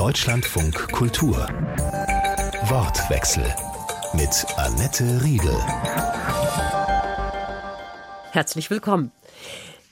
[0.00, 1.36] Deutschlandfunk Kultur.
[2.70, 3.44] Wortwechsel
[4.14, 5.54] mit Annette Riedel.
[8.30, 9.12] Herzlich willkommen.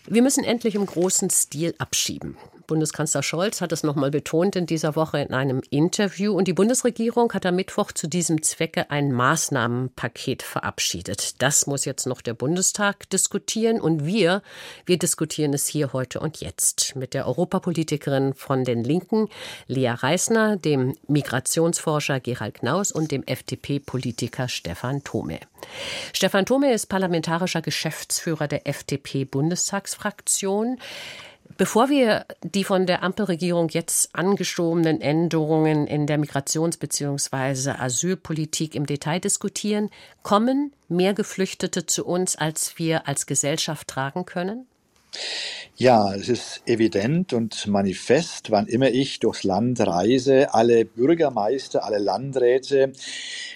[0.06, 2.38] Wir müssen endlich im großen Stil abschieben.
[2.68, 6.34] Bundeskanzler Scholz hat es nochmal betont in dieser Woche in einem Interview.
[6.34, 11.42] Und die Bundesregierung hat am Mittwoch zu diesem Zwecke ein Maßnahmenpaket verabschiedet.
[11.42, 13.80] Das muss jetzt noch der Bundestag diskutieren.
[13.80, 14.42] Und wir,
[14.86, 19.28] wir diskutieren es hier heute und jetzt mit der Europapolitikerin von den Linken,
[19.66, 25.40] Lea Reisner, dem Migrationsforscher Gerald Knaus und dem FDP-Politiker Stefan Thome.
[26.12, 30.78] Stefan Thome ist parlamentarischer Geschäftsführer der FDP-Bundestagsfraktion.
[31.56, 37.70] Bevor wir die von der Ampelregierung jetzt angestobenen Änderungen in der Migrations- bzw.
[37.70, 39.90] Asylpolitik im Detail diskutieren,
[40.22, 44.66] kommen mehr Geflüchtete zu uns, als wir als Gesellschaft tragen können?
[45.80, 51.98] Ja, es ist evident und manifest, wann immer ich durchs Land reise, alle Bürgermeister, alle
[51.98, 52.92] Landräte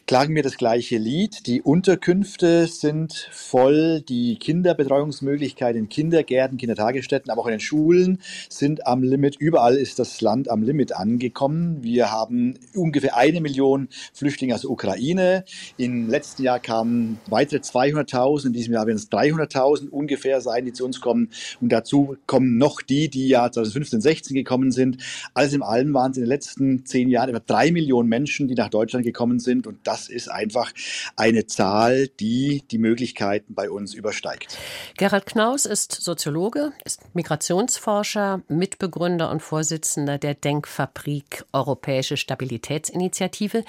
[0.06, 1.46] klagen mir das gleiche Lied.
[1.46, 8.86] Die Unterkünfte sind voll, die Kinderbetreuungsmöglichkeiten in Kindergärten, Kindertagesstätten, aber auch in den Schulen sind
[8.86, 9.36] am Limit.
[9.36, 11.82] Überall ist das Land am Limit angekommen.
[11.82, 15.44] Wir haben ungefähr eine Million Flüchtlinge aus der Ukraine.
[15.76, 20.72] Im letzten Jahr kamen weitere 200.000, in diesem Jahr werden es 300.000 ungefähr sein, die
[20.72, 21.30] zu uns kommen.
[21.60, 24.98] Und dazu kommen noch die, die ja 2015, 16 gekommen sind.
[25.34, 28.54] Alles in allem waren es in den letzten zehn Jahren etwa drei Millionen Menschen, die
[28.54, 29.66] nach Deutschland gekommen sind.
[29.66, 30.72] Und das ist einfach
[31.16, 34.58] eine Zahl, die die Möglichkeiten bei uns übersteigt.
[34.96, 43.64] Gerald Knaus ist Soziologe, ist Migrationsforscher, Mitbegründer und Vorsitzender der Denkfabrik Europäische Stabilitätsinitiative.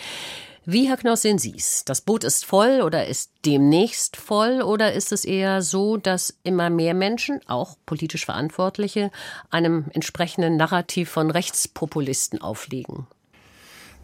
[0.65, 1.83] Wie, Herr Knaus, sehen Sie es?
[1.83, 6.69] Das Boot ist voll oder ist demnächst voll oder ist es eher so, dass immer
[6.69, 9.11] mehr Menschen, auch politisch Verantwortliche,
[9.49, 13.07] einem entsprechenden Narrativ von Rechtspopulisten aufliegen?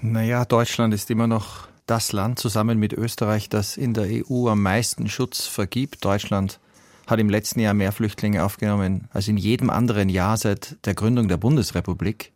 [0.01, 4.61] Naja, Deutschland ist immer noch das Land zusammen mit Österreich, das in der EU am
[4.61, 6.03] meisten Schutz vergibt.
[6.03, 6.59] Deutschland
[7.07, 11.29] hat im letzten Jahr mehr Flüchtlinge aufgenommen als in jedem anderen Jahr seit der Gründung
[11.29, 12.34] der Bundesrepublik.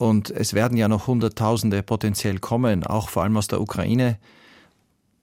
[0.00, 4.16] Und es werden ja noch Hunderttausende potenziell kommen, auch vor allem aus der Ukraine,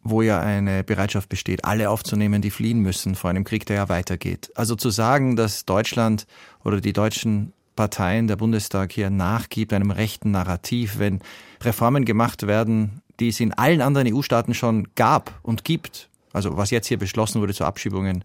[0.04, 3.90] wo ja eine Bereitschaft besteht, alle aufzunehmen, die fliehen müssen vor einem Krieg, der ja
[3.90, 4.52] weitergeht.
[4.54, 6.28] Also zu sagen, dass Deutschland
[6.64, 11.22] oder die deutschen Parteien, der Bundestag hier nachgibt einem rechten Narrativ, wenn
[11.64, 16.70] Reformen gemacht werden, die es in allen anderen EU-Staaten schon gab und gibt, also was
[16.70, 18.24] jetzt hier beschlossen wurde zu Abschiebungen,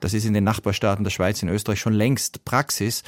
[0.00, 3.02] das ist in den Nachbarstaaten der Schweiz, in Österreich schon längst Praxis.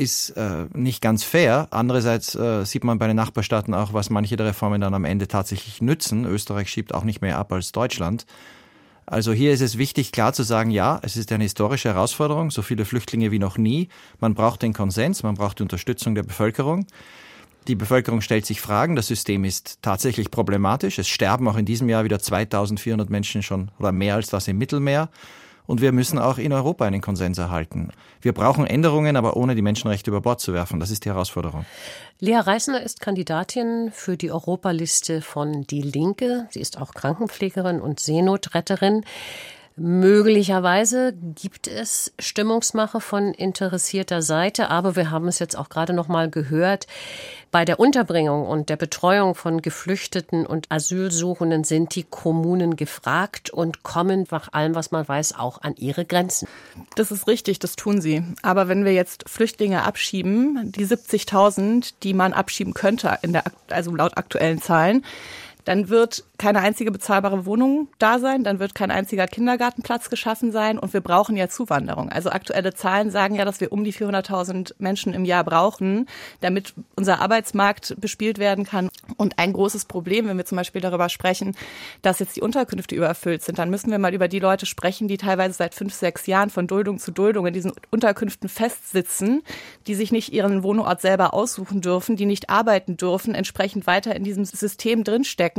[0.00, 1.68] Ist äh, nicht ganz fair.
[1.72, 5.28] Andererseits äh, sieht man bei den Nachbarstaaten auch, was manche der Reformen dann am Ende
[5.28, 6.24] tatsächlich nützen.
[6.24, 8.24] Österreich schiebt auch nicht mehr ab als Deutschland.
[9.04, 12.62] Also hier ist es wichtig, klar zu sagen, ja, es ist eine historische Herausforderung, so
[12.62, 13.90] viele Flüchtlinge wie noch nie.
[14.20, 16.86] Man braucht den Konsens, man braucht die Unterstützung der Bevölkerung.
[17.68, 20.98] Die Bevölkerung stellt sich Fragen, das System ist tatsächlich problematisch.
[20.98, 24.56] Es sterben auch in diesem Jahr wieder 2400 Menschen schon oder mehr als das im
[24.56, 25.10] Mittelmeer.
[25.70, 27.90] Und wir müssen auch in Europa einen Konsens erhalten.
[28.20, 30.80] Wir brauchen Änderungen, aber ohne die Menschenrechte über Bord zu werfen.
[30.80, 31.64] Das ist die Herausforderung.
[32.18, 36.48] Lea Reisner ist Kandidatin für die Europaliste von Die Linke.
[36.50, 39.04] Sie ist auch Krankenpflegerin und Seenotretterin.
[39.76, 46.08] Möglicherweise gibt es Stimmungsmache von interessierter Seite, aber wir haben es jetzt auch gerade noch
[46.08, 46.86] mal gehört.
[47.50, 53.82] Bei der Unterbringung und der Betreuung von Geflüchteten und Asylsuchenden sind die Kommunen gefragt und
[53.82, 56.46] kommen nach allem, was man weiß, auch an ihre Grenzen.
[56.96, 58.22] Das ist richtig, das tun sie.
[58.42, 63.94] Aber wenn wir jetzt Flüchtlinge abschieben, die 70.000, die man abschieben könnte, in der, also
[63.94, 65.04] laut aktuellen Zahlen,
[65.64, 70.78] dann wird keine einzige bezahlbare Wohnung da sein, dann wird kein einziger Kindergartenplatz geschaffen sein
[70.78, 72.08] und wir brauchen ja Zuwanderung.
[72.08, 76.06] Also aktuelle Zahlen sagen ja, dass wir um die 400.000 Menschen im Jahr brauchen,
[76.40, 78.88] damit unser Arbeitsmarkt bespielt werden kann.
[79.18, 81.54] Und ein großes Problem, wenn wir zum Beispiel darüber sprechen,
[82.00, 85.18] dass jetzt die Unterkünfte überfüllt sind, dann müssen wir mal über die Leute sprechen, die
[85.18, 89.42] teilweise seit fünf, sechs Jahren von Duldung zu Duldung in diesen Unterkünften festsitzen,
[89.86, 94.24] die sich nicht ihren Wohnort selber aussuchen dürfen, die nicht arbeiten dürfen, entsprechend weiter in
[94.24, 95.49] diesem System drinstecken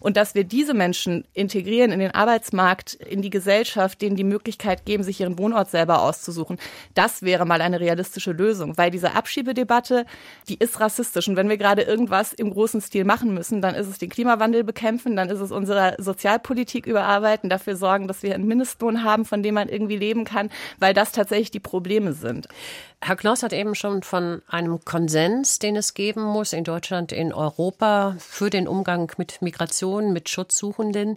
[0.00, 4.84] und dass wir diese Menschen integrieren in den Arbeitsmarkt, in die Gesellschaft, denen die Möglichkeit
[4.84, 6.58] geben, sich ihren Wohnort selber auszusuchen.
[6.94, 10.06] Das wäre mal eine realistische Lösung, weil diese Abschiebedebatte,
[10.48, 11.28] die ist rassistisch.
[11.28, 14.64] Und wenn wir gerade irgendwas im großen Stil machen müssen, dann ist es den Klimawandel
[14.64, 19.42] bekämpfen, dann ist es unsere Sozialpolitik überarbeiten, dafür sorgen, dass wir einen Mindestlohn haben, von
[19.42, 22.48] dem man irgendwie leben kann, weil das tatsächlich die Probleme sind.
[23.00, 27.32] Herr Klaus hat eben schon von einem Konsens, den es geben muss in Deutschland, in
[27.32, 31.16] Europa für den Umgang mit Migration, mit Schutzsuchenden.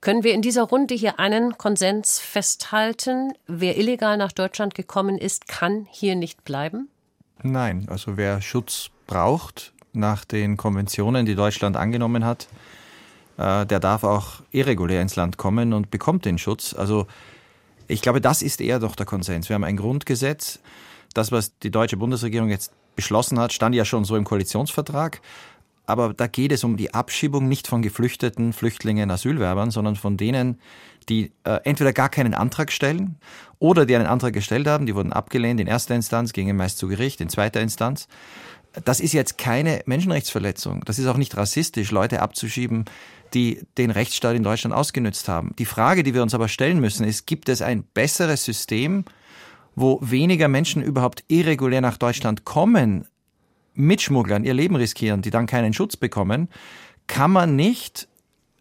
[0.00, 3.32] Können wir in dieser Runde hier einen Konsens festhalten?
[3.46, 6.88] Wer illegal nach Deutschland gekommen ist, kann hier nicht bleiben?
[7.42, 12.48] Nein, also wer Schutz braucht nach den Konventionen, die Deutschland angenommen hat,
[13.38, 16.74] äh, der darf auch irregulär ins Land kommen und bekommt den Schutz.
[16.74, 17.06] Also
[17.88, 19.48] ich glaube, das ist eher doch der Konsens.
[19.48, 20.60] Wir haben ein Grundgesetz.
[21.14, 25.20] Das, was die deutsche Bundesregierung jetzt beschlossen hat, stand ja schon so im Koalitionsvertrag.
[25.90, 30.60] Aber da geht es um die Abschiebung nicht von Geflüchteten, Flüchtlingen, Asylwerbern, sondern von denen,
[31.08, 33.16] die äh, entweder gar keinen Antrag stellen
[33.58, 36.88] oder die einen Antrag gestellt haben, die wurden abgelehnt in erster Instanz, gingen meist zu
[36.88, 38.08] Gericht, in zweiter Instanz.
[38.84, 40.82] Das ist jetzt keine Menschenrechtsverletzung.
[40.84, 42.84] Das ist auch nicht rassistisch, Leute abzuschieben,
[43.34, 45.54] die den Rechtsstaat in Deutschland ausgenützt haben.
[45.58, 49.04] Die Frage, die wir uns aber stellen müssen, ist, gibt es ein besseres System,
[49.74, 53.06] wo weniger Menschen überhaupt irregulär nach Deutschland kommen,
[53.74, 56.48] Mitschmugglern ihr Leben riskieren, die dann keinen Schutz bekommen,
[57.06, 58.08] kann man nicht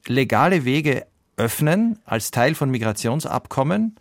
[0.08, 1.06] legale Wege
[1.38, 3.96] öffnen als Teil von Migrationsabkommen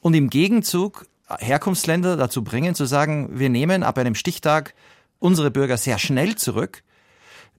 [0.00, 4.74] und im Gegenzug Herkunftsländer dazu bringen, zu sagen, wir nehmen ab einem Stichtag
[5.18, 6.82] unsere Bürger sehr schnell zurück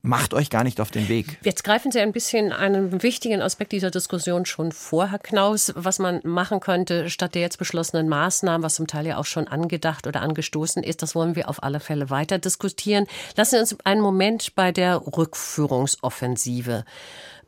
[0.01, 1.37] macht euch gar nicht auf den Weg.
[1.43, 5.99] Jetzt greifen Sie ein bisschen einen wichtigen Aspekt dieser Diskussion schon vor, Herr Knaus, was
[5.99, 10.07] man machen könnte statt der jetzt beschlossenen Maßnahmen, was zum Teil ja auch schon angedacht
[10.07, 11.01] oder angestoßen ist.
[11.01, 13.07] Das wollen wir auf alle Fälle weiter diskutieren.
[13.35, 16.85] Lassen Sie uns einen Moment bei der Rückführungsoffensive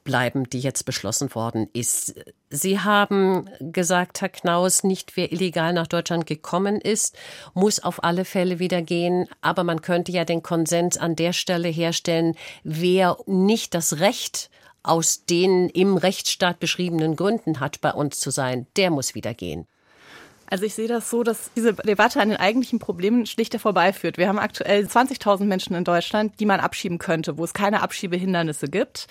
[0.03, 2.15] bleiben, die jetzt beschlossen worden ist.
[2.49, 7.17] Sie haben gesagt, Herr Knaus, nicht wer illegal nach Deutschland gekommen ist,
[7.53, 9.27] muss auf alle Fälle wieder gehen.
[9.41, 14.49] Aber man könnte ja den Konsens an der Stelle herstellen, wer nicht das Recht
[14.83, 19.67] aus den im Rechtsstaat beschriebenen Gründen hat, bei uns zu sein, der muss wieder gehen.
[20.51, 24.17] Also ich sehe das so, dass diese Debatte an den eigentlichen Problemen schlichter vorbeiführt.
[24.17, 28.67] Wir haben aktuell 20.000 Menschen in Deutschland, die man abschieben könnte, wo es keine Abschiebehindernisse
[28.67, 29.07] gibt.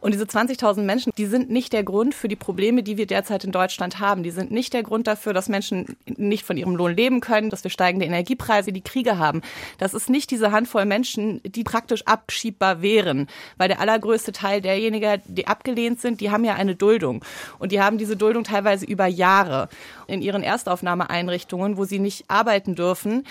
[0.00, 3.44] Und diese 20.000 Menschen, die sind nicht der Grund für die Probleme, die wir derzeit
[3.44, 4.24] in Deutschland haben.
[4.24, 7.62] Die sind nicht der Grund dafür, dass Menschen nicht von ihrem Lohn leben können, dass
[7.62, 9.42] wir steigende Energiepreise, die Kriege haben.
[9.78, 13.28] Das ist nicht diese Handvoll Menschen, die praktisch abschiebbar wären.
[13.58, 17.24] Weil der allergrößte Teil derjenigen, die abgelehnt sind, die haben ja eine Duldung.
[17.60, 19.68] Und die haben diese Duldung teilweise über Jahre
[20.08, 20.42] in ihren
[20.80, 23.26] Erstaufnahmeeinrichtungen, wo sie nicht arbeiten dürfen.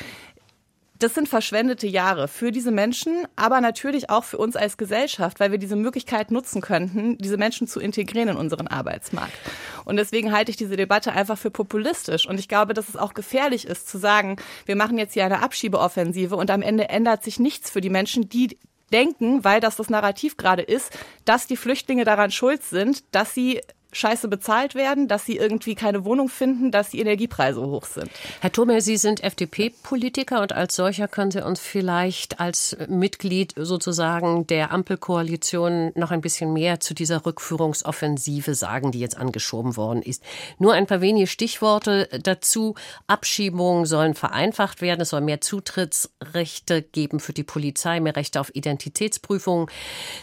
[0.99, 5.49] Das sind verschwendete Jahre für diese Menschen, aber natürlich auch für uns als Gesellschaft, weil
[5.49, 9.31] wir diese Möglichkeit nutzen könnten, diese Menschen zu integrieren in unseren Arbeitsmarkt.
[9.85, 12.27] Und deswegen halte ich diese Debatte einfach für populistisch.
[12.27, 14.35] Und ich glaube, dass es auch gefährlich ist, zu sagen,
[14.65, 18.27] wir machen jetzt hier eine Abschiebeoffensive und am Ende ändert sich nichts für die Menschen,
[18.27, 18.57] die
[18.91, 20.91] denken, weil das das Narrativ gerade ist,
[21.23, 26.05] dass die Flüchtlinge daran schuld sind, dass sie scheiße bezahlt werden, dass sie irgendwie keine
[26.05, 28.09] Wohnung finden, dass die Energiepreise hoch sind.
[28.39, 34.45] Herr Thome, Sie sind FDP-Politiker und als solcher können Sie uns vielleicht als Mitglied sozusagen
[34.47, 40.23] der Ampelkoalition noch ein bisschen mehr zu dieser Rückführungsoffensive sagen, die jetzt angeschoben worden ist.
[40.59, 42.75] Nur ein paar wenige Stichworte dazu.
[43.07, 45.01] Abschiebungen sollen vereinfacht werden.
[45.01, 49.67] Es soll mehr Zutrittsrechte geben für die Polizei, mehr Rechte auf Identitätsprüfungen.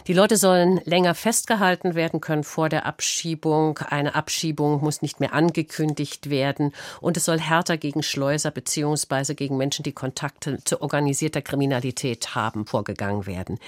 [0.07, 3.56] Die Leute sollen länger festgehalten werden können vor der Abschiebung.
[3.57, 3.77] Abschiebung.
[3.89, 6.73] Eine Abschiebung muss nicht mehr angekündigt werden.
[7.01, 12.65] Und es soll härter gegen Schleuser beziehungsweise gegen Menschen, die Kontakte zu organisierter Kriminalität haben,
[12.65, 13.59] vorgegangen werden.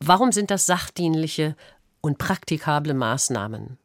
[0.00, 1.56] Warum sind das sachdienliche
[2.00, 3.76] und praktikable Maßnahmen?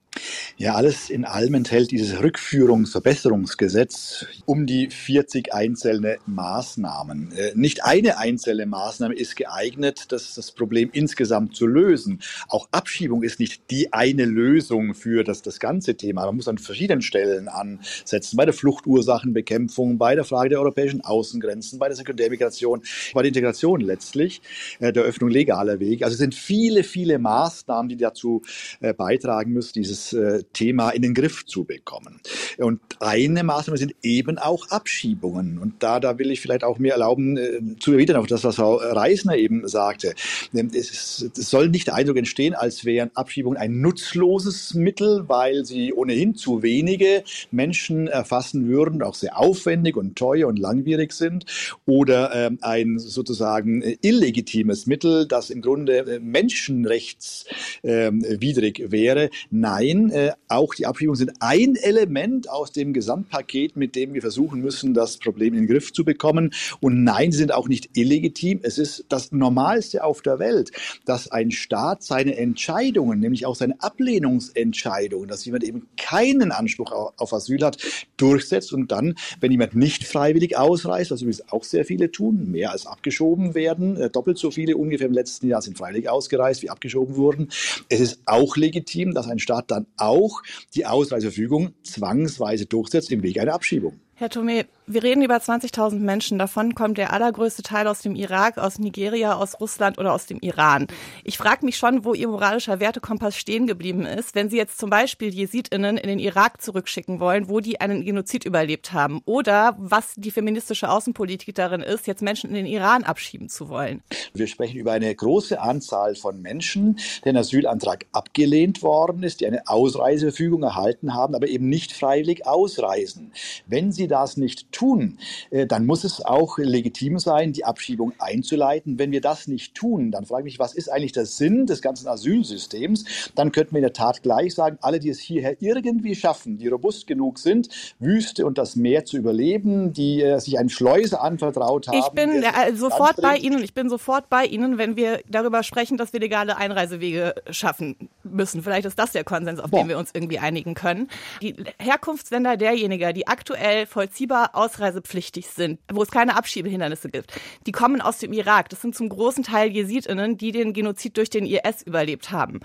[0.58, 7.34] Ja, alles in allem enthält dieses Rückführungsverbesserungsgesetz um die 40 einzelne Maßnahmen.
[7.34, 12.22] Äh, nicht eine einzelne Maßnahme ist geeignet, das, das Problem insgesamt zu lösen.
[12.48, 16.26] Auch Abschiebung ist nicht die eine Lösung für das, das ganze Thema.
[16.26, 21.80] Man muss an verschiedenen Stellen ansetzen, bei der Fluchtursachenbekämpfung, bei der Frage der europäischen Außengrenzen,
[21.80, 22.82] bei der Sekundärmigration,
[23.14, 24.42] bei der Integration letztlich,
[24.80, 26.06] äh, der Öffnung legaler Wege.
[26.06, 28.42] Also es sind viele, viele Maßnahmen, die dazu
[28.80, 32.20] äh, beitragen müssen, dieses äh, Thema in den Griff zu bekommen.
[32.58, 35.58] Und eine Maßnahme sind eben auch Abschiebungen.
[35.58, 38.56] Und da, da will ich vielleicht auch mir erlauben, äh, zu erwidern auf das, was
[38.56, 40.14] Frau Reisner eben sagte.
[40.54, 45.94] Es, es soll nicht der Eindruck entstehen, als wären Abschiebungen ein nutzloses Mittel, weil sie
[45.94, 51.46] ohnehin zu wenige Menschen erfassen würden, auch sehr aufwendig und teuer und langwierig sind,
[51.86, 59.30] oder ähm, ein sozusagen illegitimes Mittel, das im Grunde äh, menschenrechtswidrig ähm, wäre.
[59.52, 64.22] Nein, Nein, äh, auch die Abschiebungen sind ein Element aus dem Gesamtpaket, mit dem wir
[64.22, 66.54] versuchen müssen, das Problem in den Griff zu bekommen.
[66.82, 68.60] Und nein, sie sind auch nicht illegitim.
[68.64, 70.72] Es ist das Normalste auf der Welt,
[71.06, 77.34] dass ein Staat seine Entscheidungen, nämlich auch seine Ablehnungsentscheidungen, dass jemand eben keinen Anspruch auf
[77.34, 77.78] Asyl hat,
[78.18, 82.72] durchsetzt und dann, wenn jemand nicht freiwillig ausreist, was übrigens auch sehr viele tun, mehr
[82.72, 86.70] als abgeschoben werden, äh, doppelt so viele ungefähr im letzten Jahr sind freiwillig ausgereist, wie
[86.70, 87.50] abgeschoben wurden.
[87.90, 90.42] Es ist auch legitim, dass ein Staat dann auch
[90.74, 94.00] die Ausreiseverfügung zwangsweise durchsetzt im Weg einer Abschiebung.
[94.16, 96.38] Herr Thome, Wir reden über 20.000 Menschen.
[96.38, 100.38] Davon kommt der allergrößte Teil aus dem Irak, aus Nigeria, aus Russland oder aus dem
[100.42, 100.86] Iran.
[101.24, 104.92] Ich frage mich schon, wo Ihr moralischer Wertekompass stehen geblieben ist, wenn Sie jetzt zum
[104.92, 109.22] Beispiel JesidInnen in den Irak zurückschicken wollen, wo die einen Genozid überlebt haben.
[109.26, 114.04] Oder was die feministische Außenpolitik darin ist, jetzt Menschen in den Iran abschieben zu wollen.
[114.36, 119.68] Wir sprechen über eine große Anzahl von Menschen, deren Asylantrag abgelehnt worden ist, die eine
[119.68, 123.32] Ausreiseverfügung erhalten haben, aber eben nicht freiwillig ausreisen.
[123.66, 125.18] Wenn sie das nicht tun,
[125.50, 129.00] äh, dann muss es auch legitim sein, die Abschiebung einzuleiten.
[129.00, 131.82] Wenn wir das nicht tun, dann frage ich mich, was ist eigentlich der Sinn des
[131.82, 133.06] ganzen Asylsystems?
[133.36, 136.68] Dann könnten wir in der Tat gleich sagen, alle, die es hierher irgendwie schaffen, die
[136.68, 141.88] robust genug sind, Wüste und das Meer zu überleben, die äh, sich einen Schleuser anvertraut
[141.88, 141.98] haben.
[141.98, 143.64] Ich bin äh, sofort bei Ihnen.
[143.64, 148.62] Ich bin sofort bei Ihnen, wenn wir darüber sprechen, dass wir legale Einreisewege schaffen müssen.
[148.62, 149.82] Vielleicht ist das der Konsens, auf Boah.
[149.82, 151.10] den wir uns irgendwie einigen können.
[151.42, 157.34] Die Herkunftsländer derjenigen, die aktuell vollziehbar ausreisepflichtig sind, wo es keine Abschiebehindernisse gibt.
[157.66, 158.70] Die kommen aus dem Irak.
[158.70, 162.60] Das sind zum großen Teil Jesidinnen, die den Genozid durch den IS überlebt haben.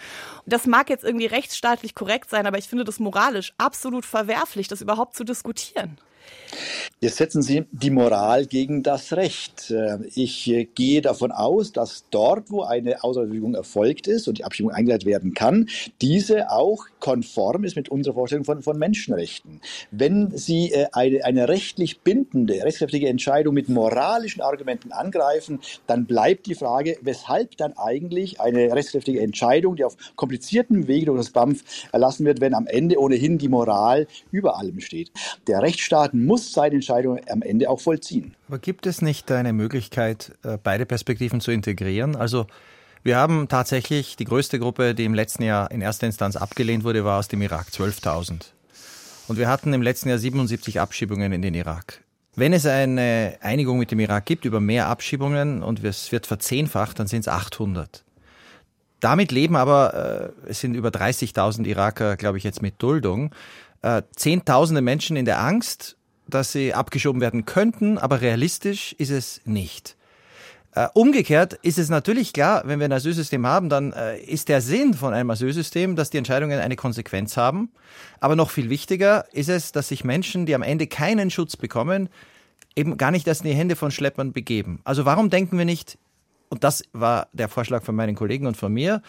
[0.46, 4.80] Das mag jetzt irgendwie rechtsstaatlich korrekt sein, aber ich finde das moralisch absolut verwerflich, das
[4.80, 5.98] überhaupt zu diskutieren.
[7.02, 9.70] Jetzt setzen Sie die Moral gegen das Recht.
[9.70, 14.44] Äh, ich äh, gehe davon aus, dass dort, wo eine Ausreisebewilligung erfolgt ist und die
[14.44, 15.70] Abschiebung eingeleitet werden kann,
[16.02, 19.62] diese auch konform ist mit unserer Vorstellung von, von Menschenrechten.
[19.90, 26.44] Wenn Sie äh, eine, eine rechtlich bindende, rechtskräftige Entscheidung mit moralischen Argumenten angreifen, dann bleibt
[26.44, 31.62] die Frage, weshalb dann eigentlich eine rechtskräftige Entscheidung, die auf kompliziertem Wege durch das BAMF
[31.92, 35.10] erlassen wird, wenn am Ende ohnehin die Moral über allem steht.
[35.46, 38.34] Der Rechtsstaat muss seine Entscheidung am Ende auch vollziehen.
[38.48, 42.16] Aber gibt es nicht eine Möglichkeit, äh, beide Perspektiven zu integrieren?
[42.16, 42.46] Also
[43.02, 47.04] wir haben tatsächlich die größte Gruppe, die im letzten Jahr in erster Instanz abgelehnt wurde,
[47.04, 48.52] war aus dem Irak, 12.000.
[49.26, 52.02] Und wir hatten im letzten Jahr 77 Abschiebungen in den Irak.
[52.36, 56.98] Wenn es eine Einigung mit dem Irak gibt über mehr Abschiebungen und es wird verzehnfacht,
[56.98, 58.04] dann sind es 800.
[59.00, 63.34] Damit leben aber, äh, es sind über 30.000 Iraker, glaube ich, jetzt mit Duldung,
[63.82, 65.96] äh, Zehntausende Menschen in der Angst,
[66.30, 69.96] dass sie abgeschoben werden könnten, aber realistisch ist es nicht.
[70.72, 74.60] Äh, umgekehrt ist es natürlich klar, wenn wir ein Asylsystem haben, dann äh, ist der
[74.60, 77.70] Sinn von einem Asylsystem, dass die Entscheidungen eine Konsequenz haben.
[78.20, 82.08] Aber noch viel wichtiger ist es, dass sich Menschen, die am Ende keinen Schutz bekommen,
[82.76, 84.80] eben gar nicht erst in die Hände von Schleppern begeben.
[84.84, 85.98] Also warum denken wir nicht,
[86.50, 89.02] und das war der Vorschlag von meinen Kollegen und von mir,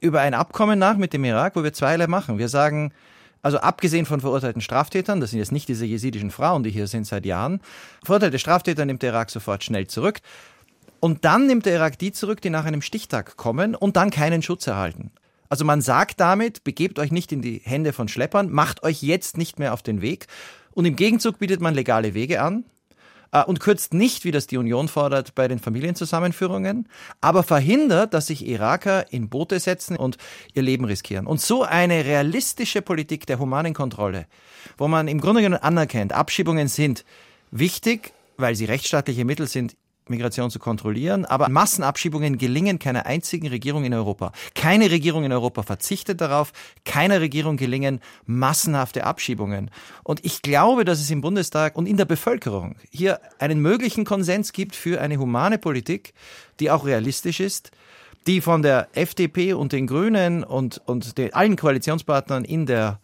[0.00, 2.38] über ein Abkommen nach mit dem Irak, wo wir zweierlei machen.
[2.38, 2.92] Wir sagen,
[3.42, 7.06] also abgesehen von verurteilten Straftätern, das sind jetzt nicht diese jesidischen Frauen, die hier sind
[7.06, 7.60] seit Jahren,
[8.04, 10.20] verurteilte Straftäter nimmt der Irak sofort schnell zurück.
[11.00, 14.42] Und dann nimmt der Irak die zurück, die nach einem Stichtag kommen und dann keinen
[14.42, 15.12] Schutz erhalten.
[15.48, 19.38] Also man sagt damit, begebt euch nicht in die Hände von Schleppern, macht euch jetzt
[19.38, 20.26] nicht mehr auf den Weg.
[20.72, 22.64] Und im Gegenzug bietet man legale Wege an,
[23.46, 26.88] und kürzt nicht, wie das die Union fordert, bei den Familienzusammenführungen,
[27.20, 30.16] aber verhindert, dass sich Iraker in Boote setzen und
[30.54, 31.26] ihr Leben riskieren.
[31.26, 34.26] Und so eine realistische Politik der humanen Kontrolle,
[34.76, 37.04] wo man im Grunde genommen anerkennt, Abschiebungen sind
[37.50, 39.76] wichtig, weil sie rechtsstaatliche Mittel sind,
[40.10, 44.32] Migration zu kontrollieren, aber Massenabschiebungen gelingen keiner einzigen Regierung in Europa.
[44.54, 46.52] Keine Regierung in Europa verzichtet darauf,
[46.84, 49.70] keiner Regierung gelingen massenhafte Abschiebungen.
[50.04, 54.52] Und ich glaube, dass es im Bundestag und in der Bevölkerung hier einen möglichen Konsens
[54.52, 56.14] gibt für eine humane Politik,
[56.60, 57.70] die auch realistisch ist,
[58.26, 63.00] die von der FDP und den Grünen und, und den, allen Koalitionspartnern in der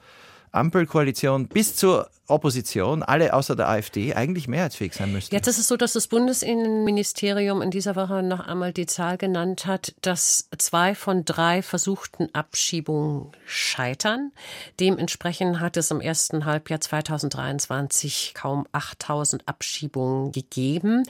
[0.55, 5.35] Ampelkoalition bis zur Opposition, alle außer der AfD, eigentlich mehrheitsfähig sein müssten.
[5.35, 9.67] Jetzt ist es so, dass das Bundesinnenministerium in dieser Woche noch einmal die Zahl genannt
[9.67, 14.33] hat, dass zwei von drei versuchten Abschiebungen scheitern.
[14.81, 21.03] Dementsprechend hat es im ersten Halbjahr 2023 kaum 8000 Abschiebungen gegeben.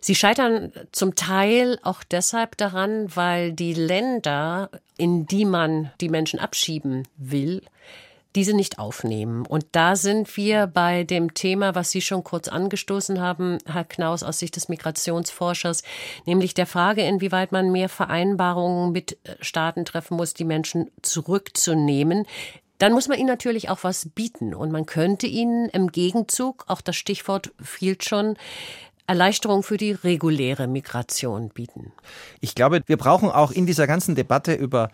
[0.00, 6.38] Sie scheitern zum Teil auch deshalb daran, weil die Länder, in die man die Menschen
[6.38, 7.62] abschieben will,
[8.34, 9.46] diese nicht aufnehmen.
[9.46, 14.22] Und da sind wir bei dem Thema, was Sie schon kurz angestoßen haben, Herr Knaus,
[14.22, 15.82] aus Sicht des Migrationsforschers,
[16.24, 22.26] nämlich der Frage, inwieweit man mehr Vereinbarungen mit äh, Staaten treffen muss, die Menschen zurückzunehmen.
[22.78, 24.54] Dann muss man ihnen natürlich auch was bieten.
[24.54, 28.36] Und man könnte ihnen im Gegenzug, auch das Stichwort fiel schon,
[29.06, 31.92] Erleichterung für die reguläre Migration bieten.
[32.40, 34.90] Ich glaube, wir brauchen auch in dieser ganzen Debatte über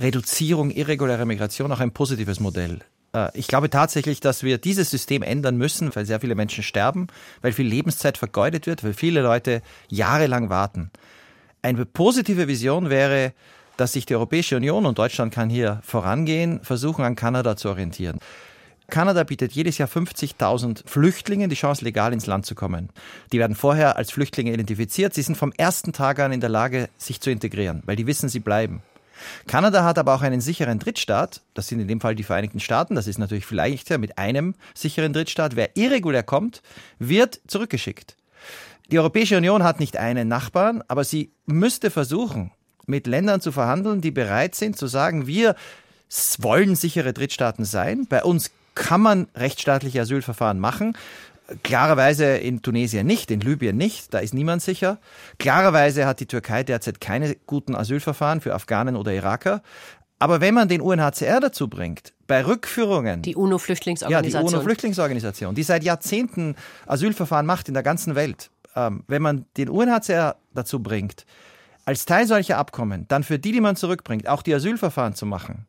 [0.00, 2.80] Reduzierung irregulärer Migration auch ein positives Modell.
[3.14, 7.08] Äh, ich glaube tatsächlich, dass wir dieses System ändern müssen, weil sehr viele Menschen sterben,
[7.42, 10.90] weil viel Lebenszeit vergeudet wird, weil viele Leute jahrelang warten.
[11.62, 13.32] Eine positive Vision wäre,
[13.76, 18.18] dass sich die Europäische Union und Deutschland kann hier vorangehen, versuchen an Kanada zu orientieren.
[18.88, 22.90] Kanada bietet jedes Jahr 50.000 Flüchtlingen die Chance, legal ins Land zu kommen.
[23.32, 25.14] Die werden vorher als Flüchtlinge identifiziert.
[25.14, 28.28] Sie sind vom ersten Tag an in der Lage, sich zu integrieren, weil die wissen,
[28.28, 28.82] sie bleiben.
[29.46, 31.42] Kanada hat aber auch einen sicheren Drittstaat.
[31.54, 32.94] Das sind in dem Fall die Vereinigten Staaten.
[32.94, 35.56] Das ist natürlich viel leichter mit einem sicheren Drittstaat.
[35.56, 36.62] Wer irregulär kommt,
[36.98, 38.16] wird zurückgeschickt.
[38.90, 42.50] Die Europäische Union hat nicht einen Nachbarn, aber sie müsste versuchen,
[42.86, 45.54] mit Ländern zu verhandeln, die bereit sind zu sagen, wir
[46.38, 48.06] wollen sichere Drittstaaten sein.
[48.08, 50.96] Bei uns kann man rechtsstaatliche Asylverfahren machen.
[51.62, 54.98] Klarerweise in Tunesien nicht, in Libyen nicht, da ist niemand sicher.
[55.38, 59.62] Klarerweise hat die Türkei derzeit keine guten Asylverfahren für Afghanen oder Iraker.
[60.18, 63.22] Aber wenn man den UNHCR dazu bringt, bei Rückführungen.
[63.22, 64.42] Die UNO-Flüchtlingsorganisation.
[64.42, 68.50] Ja, die UNO-Flüchtlingsorganisation, die seit Jahrzehnten Asylverfahren macht in der ganzen Welt.
[68.76, 71.24] Ähm, wenn man den UNHCR dazu bringt,
[71.90, 75.66] als Teil solcher Abkommen dann für die, die man zurückbringt, auch die Asylverfahren zu machen.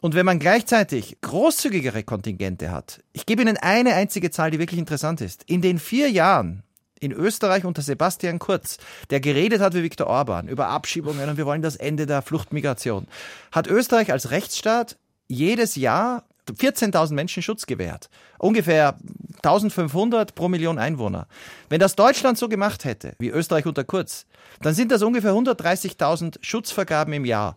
[0.00, 4.80] Und wenn man gleichzeitig großzügigere Kontingente hat, ich gebe Ihnen eine einzige Zahl, die wirklich
[4.80, 5.44] interessant ist.
[5.44, 6.62] In den vier Jahren
[7.00, 8.78] in Österreich unter Sebastian Kurz,
[9.10, 13.06] der geredet hat wie Viktor Orban über Abschiebungen und wir wollen das Ende der Fluchtmigration,
[13.52, 14.96] hat Österreich als Rechtsstaat
[15.26, 18.10] jedes Jahr 14.000 Menschen Schutz gewährt.
[18.38, 18.96] Ungefähr
[19.42, 21.26] 1500 pro Million Einwohner.
[21.68, 24.26] Wenn das Deutschland so gemacht hätte, wie Österreich unter Kurz,
[24.62, 27.56] dann sind das ungefähr 130.000 Schutzvergaben im Jahr.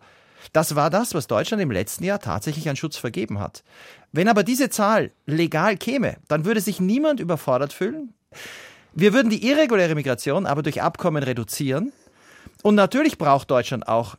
[0.52, 3.62] Das war das, was Deutschland im letzten Jahr tatsächlich an Schutz vergeben hat.
[4.12, 8.12] Wenn aber diese Zahl legal käme, dann würde sich niemand überfordert fühlen.
[8.94, 11.92] Wir würden die irreguläre Migration aber durch Abkommen reduzieren.
[12.62, 14.16] Und natürlich braucht Deutschland auch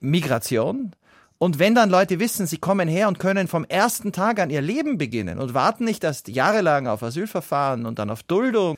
[0.00, 0.92] Migration.
[1.38, 4.60] Und wenn dann Leute wissen, sie kommen her und können vom ersten Tag an ihr
[4.60, 8.76] Leben beginnen und warten nicht erst jahrelang auf Asylverfahren und dann auf Duldung,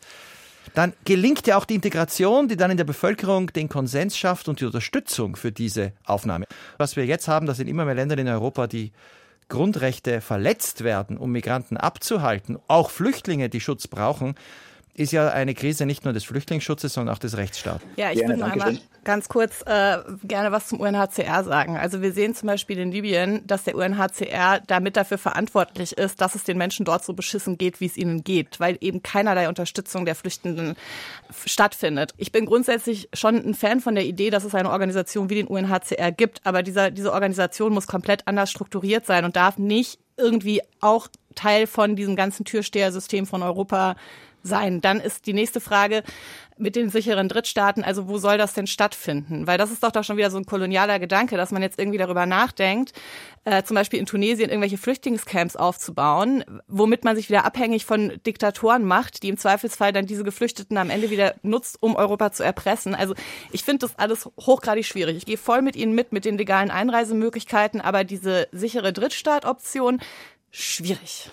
[0.74, 4.60] dann gelingt ja auch die Integration, die dann in der Bevölkerung den Konsens schafft und
[4.60, 6.46] die Unterstützung für diese Aufnahme.
[6.76, 8.92] Was wir jetzt haben, das sind immer mehr Länder in Europa, die
[9.48, 14.34] Grundrechte verletzt werden, um Migranten abzuhalten, auch Flüchtlinge, die Schutz brauchen
[15.00, 17.82] ist ja eine Krise nicht nur des Flüchtlingsschutzes, sondern auch des Rechtsstaats.
[17.96, 21.78] Ja, ich würde noch einmal ganz kurz äh, gerne was zum UNHCR sagen.
[21.78, 26.34] Also wir sehen zum Beispiel in Libyen, dass der UNHCR damit dafür verantwortlich ist, dass
[26.34, 30.04] es den Menschen dort so beschissen geht, wie es ihnen geht, weil eben keinerlei Unterstützung
[30.04, 30.76] der Flüchtenden
[31.46, 32.12] stattfindet.
[32.18, 35.46] Ich bin grundsätzlich schon ein Fan von der Idee, dass es eine Organisation wie den
[35.46, 40.60] UNHCR gibt, aber dieser, diese Organisation muss komplett anders strukturiert sein und darf nicht irgendwie
[40.80, 43.96] auch Teil von diesem ganzen Türstehersystem von Europa
[44.42, 44.80] sein.
[44.80, 46.02] Dann ist die nächste Frage
[46.60, 49.46] mit den sicheren Drittstaaten, also wo soll das denn stattfinden?
[49.46, 51.98] Weil das ist doch doch schon wieder so ein kolonialer Gedanke, dass man jetzt irgendwie
[51.98, 52.92] darüber nachdenkt,
[53.44, 58.84] äh, zum Beispiel in Tunesien irgendwelche Flüchtlingscamps aufzubauen, womit man sich wieder abhängig von Diktatoren
[58.84, 62.94] macht, die im Zweifelsfall dann diese Geflüchteten am Ende wieder nutzt, um Europa zu erpressen.
[62.94, 63.14] Also
[63.52, 65.16] ich finde das alles hochgradig schwierig.
[65.16, 70.00] Ich gehe voll mit Ihnen mit, mit den legalen Einreisemöglichkeiten, aber diese sichere Drittstaat-Option
[70.50, 71.30] schwierig.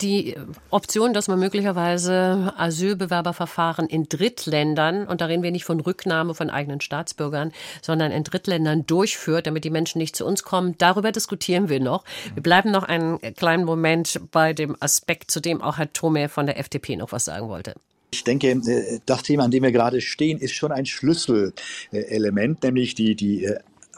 [0.00, 0.36] Die
[0.70, 6.50] Option, dass man möglicherweise Asylbewerberverfahren in Drittländern, und da reden wir nicht von Rücknahme von
[6.50, 11.68] eigenen Staatsbürgern, sondern in Drittländern durchführt, damit die Menschen nicht zu uns kommen, darüber diskutieren
[11.68, 12.04] wir noch.
[12.34, 16.46] Wir bleiben noch einen kleinen Moment bei dem Aspekt, zu dem auch Herr Thome von
[16.46, 17.74] der FDP noch was sagen wollte.
[18.12, 22.94] Ich denke, äh, das Thema, an dem wir gerade stehen, ist schon ein Schlüsselelement, nämlich
[22.94, 23.50] die, die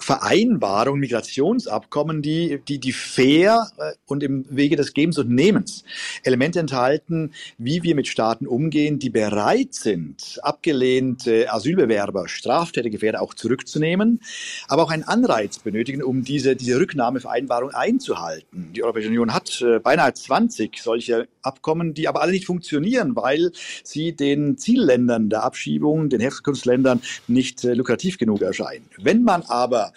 [0.05, 5.85] äh, Vereinbarung, Migrationsabkommen, die, die, die fair äh, und im Wege des Gebens und Nehmens
[6.23, 14.21] Elemente enthalten, wie wir mit Staaten umgehen, die bereit sind, abgelehnte Asylbewerber, Straftätergefährder auch zurückzunehmen,
[14.69, 18.73] aber auch einen Anreiz benötigen, um diese, diese Rücknahmevereinbarung einzuhalten.
[18.75, 23.53] Die Europäische Union hat äh, beinahe 20 solche Abkommen, die aber alle nicht funktionieren, weil
[23.83, 28.89] sie den Zielländern der Abschiebung, den Herkunftsländern nicht äh, lukrativ genug erscheinen.
[28.99, 29.94] Wenn man aber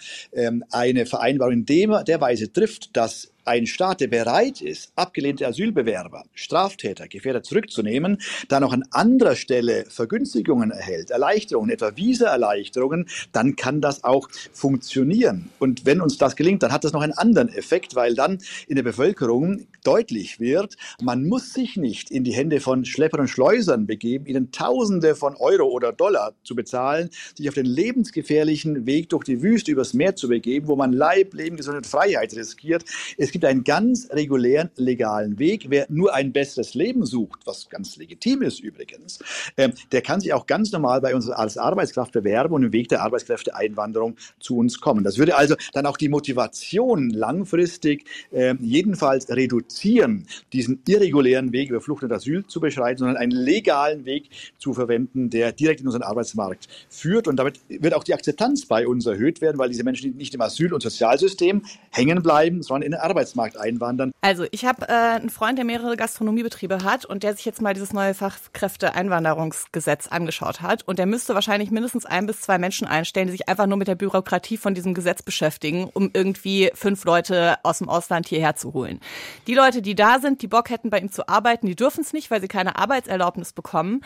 [0.70, 1.66] eine Vereinbarung in
[2.04, 8.62] der Weise trifft, dass ein Staat, der bereit ist, abgelehnte Asylbewerber, Straftäter, Gefährder zurückzunehmen, dann
[8.62, 15.48] auch an anderer Stelle Vergünstigungen erhält, Erleichterungen, etwa Visaerleichterungen, dann kann das auch funktionieren.
[15.58, 18.76] Und wenn uns das gelingt, dann hat das noch einen anderen Effekt, weil dann in
[18.76, 23.86] der Bevölkerung deutlich wird, man muss sich nicht in die Hände von Schleppern und Schleusern
[23.86, 29.24] begeben, ihnen Tausende von Euro oder Dollar zu bezahlen, sich auf den lebensgefährlichen Weg durch
[29.24, 32.84] die Wüste übers Meer zu begeben, wo man Leib, Leben, Gesundheit und Freiheit riskiert.
[33.16, 35.66] Es gibt einen ganz regulären, legalen Weg.
[35.68, 39.20] Wer nur ein besseres Leben sucht, was ganz legitim ist übrigens,
[39.56, 42.88] äh, der kann sich auch ganz normal bei uns als Arbeitskraft bewerben und im Weg
[42.88, 45.04] der Arbeitskräfteeinwanderung zu uns kommen.
[45.04, 51.80] Das würde also dann auch die Motivation langfristig äh, jedenfalls reduzieren, diesen irregulären Weg über
[51.80, 56.02] Flucht und Asyl zu beschreiten, sondern einen legalen Weg zu verwenden, der direkt in unseren
[56.02, 57.28] Arbeitsmarkt führt.
[57.28, 60.40] Und damit wird auch die Akzeptanz bei uns erhöht werden, weil diese Menschen nicht im
[60.40, 64.12] Asyl- und Sozialsystem hängen bleiben, sondern in den Arbeitsmarkt Arbeitsmarkt einwandern.
[64.20, 67.74] Also ich habe äh, einen Freund, der mehrere Gastronomiebetriebe hat und der sich jetzt mal
[67.74, 70.86] dieses neue Fachkräfteeinwanderungsgesetz angeschaut hat.
[70.86, 73.88] Und der müsste wahrscheinlich mindestens ein bis zwei Menschen einstellen, die sich einfach nur mit
[73.88, 78.72] der Bürokratie von diesem Gesetz beschäftigen, um irgendwie fünf Leute aus dem Ausland hierher zu
[78.72, 79.00] holen.
[79.46, 82.12] Die Leute, die da sind, die Bock hätten, bei ihm zu arbeiten, die dürfen es
[82.12, 84.00] nicht, weil sie keine Arbeitserlaubnis bekommen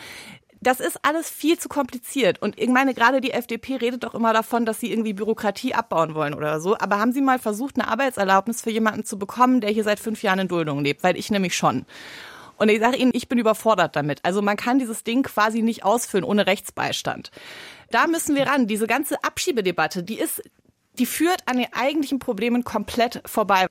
[0.67, 2.41] das ist alles viel zu kompliziert.
[2.41, 6.15] Und ich meine, gerade die FDP redet doch immer davon, dass sie irgendwie Bürokratie abbauen
[6.15, 6.77] wollen oder so.
[6.77, 10.23] Aber haben Sie mal versucht, eine Arbeitserlaubnis für jemanden zu bekommen, der hier seit fünf
[10.23, 11.03] Jahren in Duldung lebt?
[11.03, 11.85] Weil ich nämlich schon.
[12.57, 14.19] Und ich sage Ihnen, ich bin überfordert damit.
[14.23, 17.31] Also man kann dieses Ding quasi nicht ausfüllen ohne Rechtsbeistand.
[17.89, 18.67] Da müssen wir ran.
[18.67, 20.41] Diese ganze Abschiebedebatte, die ist,
[20.97, 23.67] die führt an den eigentlichen Problemen komplett vorbei.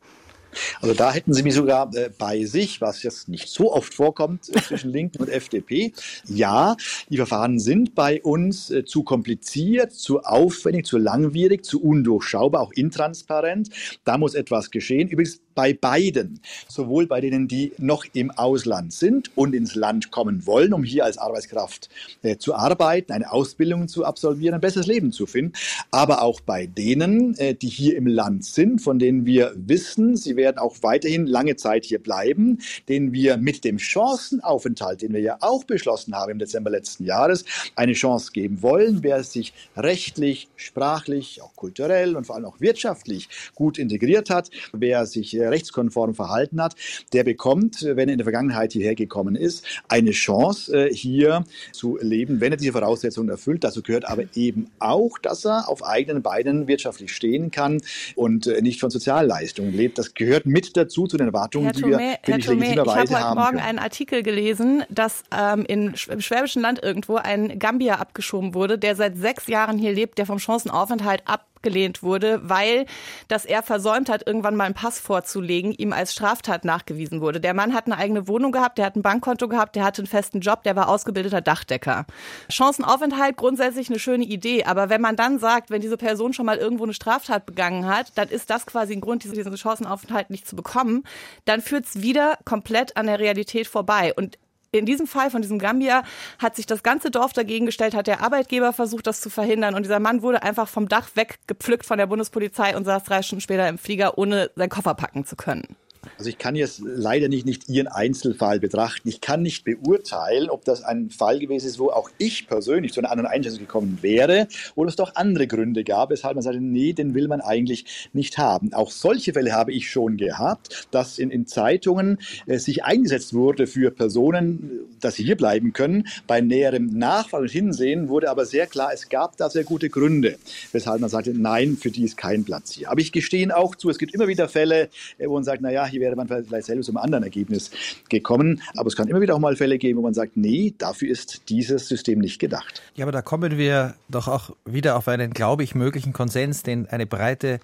[0.80, 4.48] Also da hätten sie mich sogar äh, bei sich, was jetzt nicht so oft vorkommt
[4.48, 5.92] äh, zwischen Linken und FDP.
[6.26, 6.76] Ja,
[7.08, 12.72] die Verfahren sind bei uns äh, zu kompliziert, zu aufwendig, zu langwierig, zu undurchschaubar, auch
[12.72, 13.70] intransparent.
[14.04, 15.08] Da muss etwas geschehen.
[15.08, 20.46] Übrigens bei beiden, sowohl bei denen, die noch im Ausland sind und ins Land kommen
[20.46, 21.88] wollen, um hier als Arbeitskraft
[22.22, 25.52] äh, zu arbeiten, eine Ausbildung zu absolvieren, ein besseres Leben zu finden,
[25.90, 30.36] aber auch bei denen, äh, die hier im Land sind, von denen wir wissen, sie
[30.36, 35.36] werden auch weiterhin lange Zeit hier bleiben, denen wir mit dem Chancenaufenthalt, den wir ja
[35.40, 37.44] auch beschlossen haben im Dezember letzten Jahres,
[37.76, 43.28] eine Chance geben wollen, wer sich rechtlich, sprachlich, auch kulturell und vor allem auch wirtschaftlich
[43.54, 46.74] gut integriert hat, wer sich rechtskonform verhalten hat,
[47.12, 51.98] der bekommt, wenn er in der Vergangenheit hierher gekommen ist, eine Chance, äh, hier zu
[52.00, 53.64] leben, wenn er diese Voraussetzungen erfüllt.
[53.64, 57.80] Dazu gehört aber eben auch, dass er auf eigenen Beinen wirtschaftlich stehen kann
[58.14, 59.98] und äh, nicht von Sozialleistungen lebt.
[59.98, 63.10] Das gehört mit dazu zu den Erwartungen, Herr die wir, Thomé, Herr ich, legitimerweise ich
[63.14, 63.68] habe heute Morgen können.
[63.68, 68.96] einen Artikel gelesen, dass ähm, in, im Schwäbischen Land irgendwo ein Gambier abgeschoben wurde, der
[68.96, 72.86] seit sechs Jahren hier lebt, der vom Chancenaufenthalt ab abgelehnt wurde, weil
[73.28, 77.40] dass er versäumt hat, irgendwann mal einen Pass vorzulegen, ihm als Straftat nachgewiesen wurde.
[77.40, 80.08] Der Mann hat eine eigene Wohnung gehabt, der hat ein Bankkonto gehabt, der hatte einen
[80.08, 82.04] festen Job, der war ausgebildeter Dachdecker.
[82.48, 86.58] Chancenaufenthalt grundsätzlich eine schöne Idee, aber wenn man dann sagt, wenn diese Person schon mal
[86.58, 90.56] irgendwo eine Straftat begangen hat, dann ist das quasi ein Grund, diesen Chancenaufenthalt nicht zu
[90.56, 91.04] bekommen,
[91.44, 94.12] dann führt es wieder komplett an der Realität vorbei.
[94.14, 94.36] Und
[94.72, 96.02] in diesem Fall von diesem Gambier
[96.38, 99.74] hat sich das ganze Dorf dagegen gestellt, hat der Arbeitgeber versucht, das zu verhindern.
[99.74, 103.42] Und dieser Mann wurde einfach vom Dach weggepflückt von der Bundespolizei und saß drei Stunden
[103.42, 105.76] später im Flieger, ohne seinen Koffer packen zu können.
[106.18, 109.08] Also ich kann jetzt leider nicht, nicht Ihren Einzelfall betrachten.
[109.08, 113.00] Ich kann nicht beurteilen, ob das ein Fall gewesen ist, wo auch ich persönlich zu
[113.00, 116.92] einer anderen Einschätzung gekommen wäre oder es doch andere Gründe gab, weshalb man sagte, nee,
[116.92, 118.72] den will man eigentlich nicht haben.
[118.72, 123.66] Auch solche Fälle habe ich schon gehabt, dass in, in Zeitungen äh, sich eingesetzt wurde
[123.66, 126.08] für Personen, dass sie hier bleiben können.
[126.26, 130.38] Bei näherem Nachfragen und Hinsehen wurde aber sehr klar, es gab da sehr gute Gründe,
[130.72, 132.90] weshalb man sagte, nein, für die ist kein Platz hier.
[132.90, 134.88] Aber ich gestehe Ihnen auch zu, es gibt immer wieder Fälle,
[135.18, 137.70] äh, wo man sagt, naja, hier wäre man vielleicht selbst zu einem anderen Ergebnis
[138.08, 138.60] gekommen.
[138.76, 141.48] Aber es kann immer wieder auch mal Fälle geben, wo man sagt, nee, dafür ist
[141.48, 142.82] dieses System nicht gedacht.
[142.94, 146.88] Ja, aber da kommen wir doch auch wieder auf einen, glaube ich, möglichen Konsens, den
[146.88, 147.60] eine breite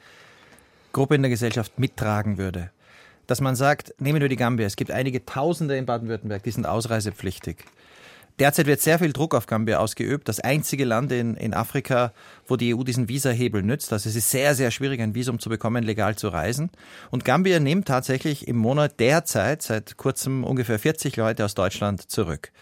[0.92, 2.70] Gruppe in der Gesellschaft mittragen würde.
[3.26, 6.66] Dass man sagt, nehmen wir die Gambia, es gibt einige Tausende in Baden-Württemberg, die sind
[6.66, 7.56] ausreisepflichtig.
[8.38, 10.28] Derzeit wird sehr viel Druck auf Gambia ausgeübt.
[10.28, 12.12] Das einzige Land in, in Afrika,
[12.46, 13.92] wo die EU diesen Visahebel nützt.
[13.92, 16.70] Also es ist sehr, sehr schwierig, ein Visum zu bekommen, legal zu reisen.
[17.10, 22.52] Und Gambia nimmt tatsächlich im Monat derzeit seit kurzem ungefähr 40 Leute aus Deutschland zurück.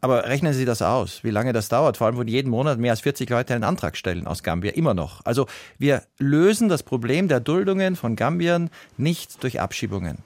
[0.00, 2.90] Aber rechnen Sie das aus, wie lange das dauert, vor allem, wo jeden Monat mehr
[2.90, 5.24] als 40 Leute einen Antrag stellen aus Gambia, immer noch.
[5.24, 5.46] Also
[5.78, 10.18] wir lösen das Problem der Duldungen von Gambiern nicht durch Abschiebungen.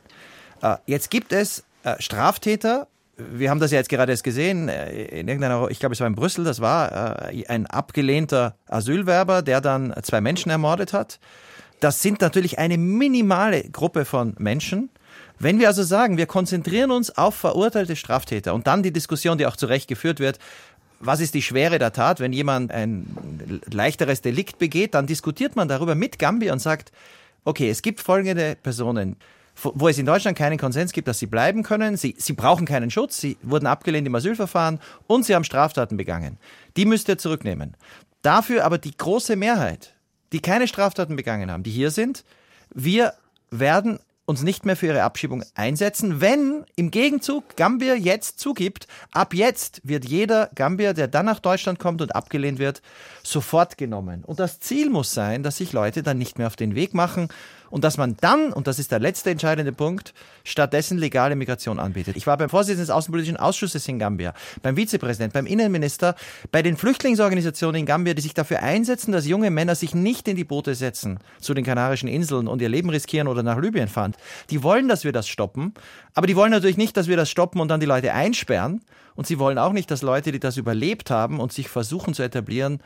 [0.63, 2.89] Äh, jetzt gibt es äh, Straftäter,
[3.19, 6.07] wir haben das ja jetzt gerade erst gesehen, äh, in irgendeiner, ich glaube, es war
[6.07, 11.19] in Brüssel, das war äh, ein abgelehnter Asylwerber, der dann zwei Menschen ermordet hat.
[11.81, 14.91] Das sind natürlich eine minimale Gruppe von Menschen.
[15.39, 19.47] Wenn wir also sagen, wir konzentrieren uns auf verurteilte Straftäter und dann die Diskussion, die
[19.47, 20.39] auch zu Recht geführt wird,
[21.01, 23.07] was ist die Schwere der Tat, wenn jemand ein
[23.71, 26.91] leichteres Delikt begeht, dann diskutiert man darüber mit Gambia und sagt,
[27.45, 29.17] okay, es gibt folgende Personen,
[29.63, 31.97] wo es in Deutschland keinen Konsens gibt, dass sie bleiben können.
[31.97, 36.39] Sie, sie brauchen keinen Schutz, sie wurden abgelehnt im Asylverfahren und sie haben Straftaten begangen.
[36.77, 37.77] Die müsst ihr zurücknehmen.
[38.23, 39.95] Dafür aber die große Mehrheit,
[40.33, 42.25] die keine Straftaten begangen haben, die hier sind,
[42.75, 43.15] wir
[43.51, 49.33] werden uns nicht mehr für ihre Abschiebung einsetzen, wenn im Gegenzug Gambia jetzt zugibt, ab
[49.33, 52.83] jetzt wird jeder Gambier, der dann nach Deutschland kommt und abgelehnt wird,
[53.23, 54.25] sofort genommen.
[54.25, 57.29] Und das Ziel muss sein, dass sich Leute dann nicht mehr auf den Weg machen
[57.71, 62.17] und dass man dann, und das ist der letzte entscheidende Punkt, stattdessen legale Migration anbietet.
[62.17, 66.15] Ich war beim Vorsitzenden des Außenpolitischen Ausschusses in Gambia, beim Vizepräsidenten, beim Innenminister,
[66.51, 70.37] bei den Flüchtlingsorganisationen in Gambia, die sich dafür einsetzen, dass junge Männer sich nicht in
[70.37, 74.15] die Boote setzen zu den Kanarischen Inseln und ihr Leben riskieren oder nach Libyen fahren.
[74.51, 75.75] Die wollen, dass wir das stoppen,
[76.15, 78.81] aber die wollen natürlich nicht, dass wir das stoppen und dann die Leute einsperren.
[79.15, 82.23] Und sie wollen auch nicht, dass Leute, die das überlebt haben und sich versuchen zu
[82.23, 82.81] etablieren,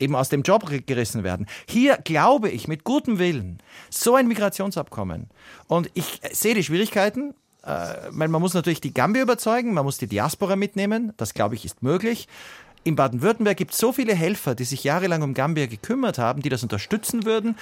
[0.00, 1.46] eben aus dem Job gerissen werden.
[1.68, 3.58] Hier glaube ich mit gutem Willen
[3.90, 5.28] so ein Migrationsabkommen.
[5.66, 7.34] Und ich sehe die Schwierigkeiten.
[7.64, 11.12] Äh, man muss natürlich die Gambia überzeugen, man muss die Diaspora mitnehmen.
[11.16, 12.28] Das glaube ich ist möglich.
[12.84, 16.48] In Baden-Württemberg gibt es so viele Helfer, die sich jahrelang um Gambia gekümmert haben, die
[16.48, 17.56] das unterstützen würden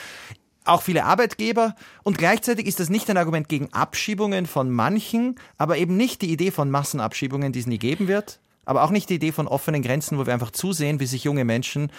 [0.66, 1.76] auch viele Arbeitgeber.
[2.02, 6.32] Und gleichzeitig ist das nicht ein Argument gegen Abschiebungen von manchen, aber eben nicht die
[6.32, 9.82] Idee von Massenabschiebungen, die es nie geben wird aber auch nicht die Idee von offenen
[9.82, 11.90] Grenzen, wo wir einfach zusehen, wie sich junge Menschen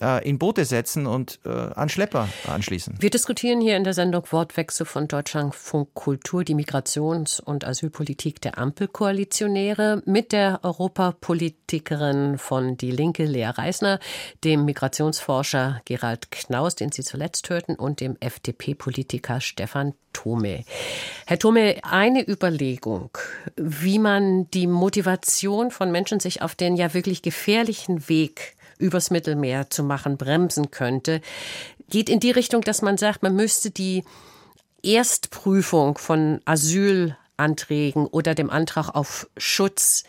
[0.00, 2.96] äh, in Boote setzen und äh, an Schlepper anschließen.
[3.00, 8.58] Wir diskutieren hier in der Sendung Wortwechsel von Deutschlandfunk Kultur, die Migrations- und Asylpolitik der
[8.58, 13.98] Ampelkoalitionäre mit der Europapolitikerin von Die Linke, Lea Reisner,
[14.44, 20.64] dem Migrationsforscher Gerald Knaus, den Sie zuletzt hörten, und dem FDP-Politiker Stefan Thome.
[21.26, 23.10] Herr Thome, eine Überlegung,
[23.56, 29.70] wie man die Motivation von Menschen, sich auf den ja wirklich gefährlichen Weg übers Mittelmeer
[29.70, 31.20] zu machen, bremsen könnte,
[31.88, 34.04] geht in die Richtung, dass man sagt, man müsste die
[34.82, 40.04] Erstprüfung von Asylanträgen oder dem Antrag auf Schutz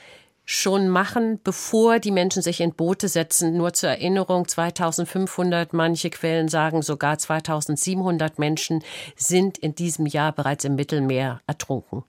[0.46, 3.56] schon machen, bevor die Menschen sich in Boote setzen.
[3.56, 8.84] Nur zur Erinnerung, 2500, manche Quellen sagen sogar 2700 Menschen
[9.16, 12.04] sind in diesem Jahr bereits im Mittelmeer ertrunken.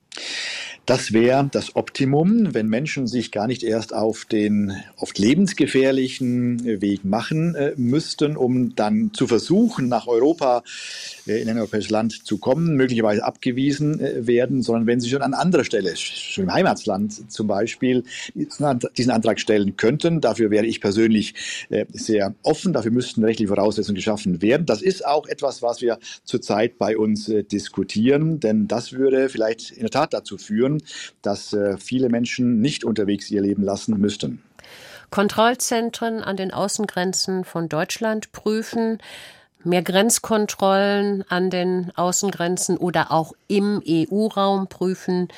[0.87, 7.07] Das wäre das Optimum, wenn Menschen sich gar nicht erst auf den oft lebensgefährlichen Weg
[7.07, 10.63] machen äh, müssten, um dann zu versuchen, nach Europa
[11.27, 15.23] äh, in ein europäisches Land zu kommen, möglicherweise abgewiesen äh, werden, sondern wenn sie schon
[15.23, 20.21] an anderer Stelle, schon im Heimatland zum Beispiel, diesen Antrag stellen könnten.
[20.21, 21.35] Dafür wäre ich persönlich
[21.71, 22.75] äh, sehr offen.
[22.75, 24.67] Dafür müssten rechtliche Voraussetzungen geschaffen werden.
[24.67, 29.71] Das ist auch etwas, was wir zurzeit bei uns äh, diskutieren, denn das würde vielleicht
[29.71, 30.83] in der Tat dazu führen,
[31.23, 34.43] dass äh, viele Menschen nicht unterwegs ihr Leben lassen müssten.
[35.11, 38.99] Kontrollzentren an den Außengrenzen von Deutschland prüfen,
[39.63, 45.29] mehr Grenzkontrollen an den Außengrenzen oder auch im EU-Raum prüfen,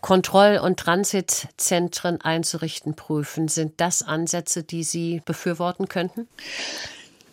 [0.00, 3.48] Kontroll- und Transitzentren einzurichten prüfen.
[3.48, 6.28] Sind das Ansätze, die Sie befürworten könnten?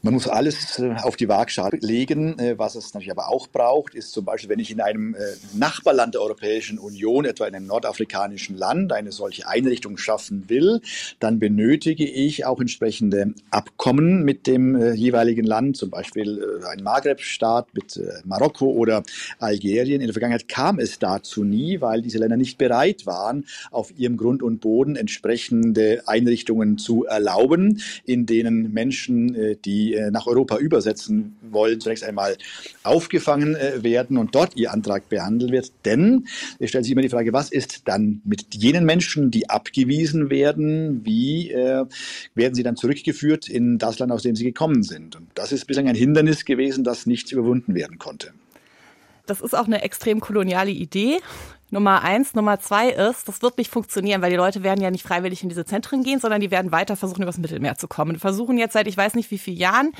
[0.05, 2.37] Man muss alles äh, auf die Waagschale legen.
[2.37, 5.19] Äh, was es natürlich aber auch braucht, ist zum Beispiel, wenn ich in einem äh,
[5.53, 10.81] Nachbarland der Europäischen Union, etwa in einem nordafrikanischen Land, eine solche Einrichtung schaffen will,
[11.21, 17.99] dann benötige ich auch entsprechende Abkommen mit dem jeweiligen Land, zum Beispiel ein Maghreb-Staat mit
[18.25, 19.03] Marokko oder
[19.39, 20.01] Algerien.
[20.01, 24.17] In der Vergangenheit kam es dazu nie, weil diese Länder nicht bereit waren, auf ihrem
[24.17, 31.37] Grund und Boden entsprechende Einrichtungen zu erlauben, in denen Menschen, die äh, nach Europa übersetzen
[31.41, 32.37] wollen, zunächst einmal
[32.83, 35.71] aufgefangen äh, werden und dort ihr Antrag behandelt wird.
[35.85, 36.27] Denn
[36.59, 41.05] es stellt sich immer die Frage, was ist dann mit jenen Menschen, die abgewiesen werden?
[41.05, 41.85] Wie äh,
[42.35, 45.15] werden sie dann zurückgeführt in das Land, aus dem sie gekommen sind?
[45.15, 48.33] Und das ist bislang ein Hindernis gewesen, das nicht überwunden werden konnte.
[49.25, 51.19] Das ist auch eine extrem koloniale Idee.
[51.73, 52.35] Nummer eins.
[52.35, 55.49] Nummer zwei ist, das wird nicht funktionieren, weil die Leute werden ja nicht freiwillig in
[55.49, 58.19] diese Zentren gehen, sondern die werden weiter versuchen, übers Mittelmeer zu kommen.
[58.19, 59.91] Versuchen jetzt seit ich weiß nicht wie vielen Jahren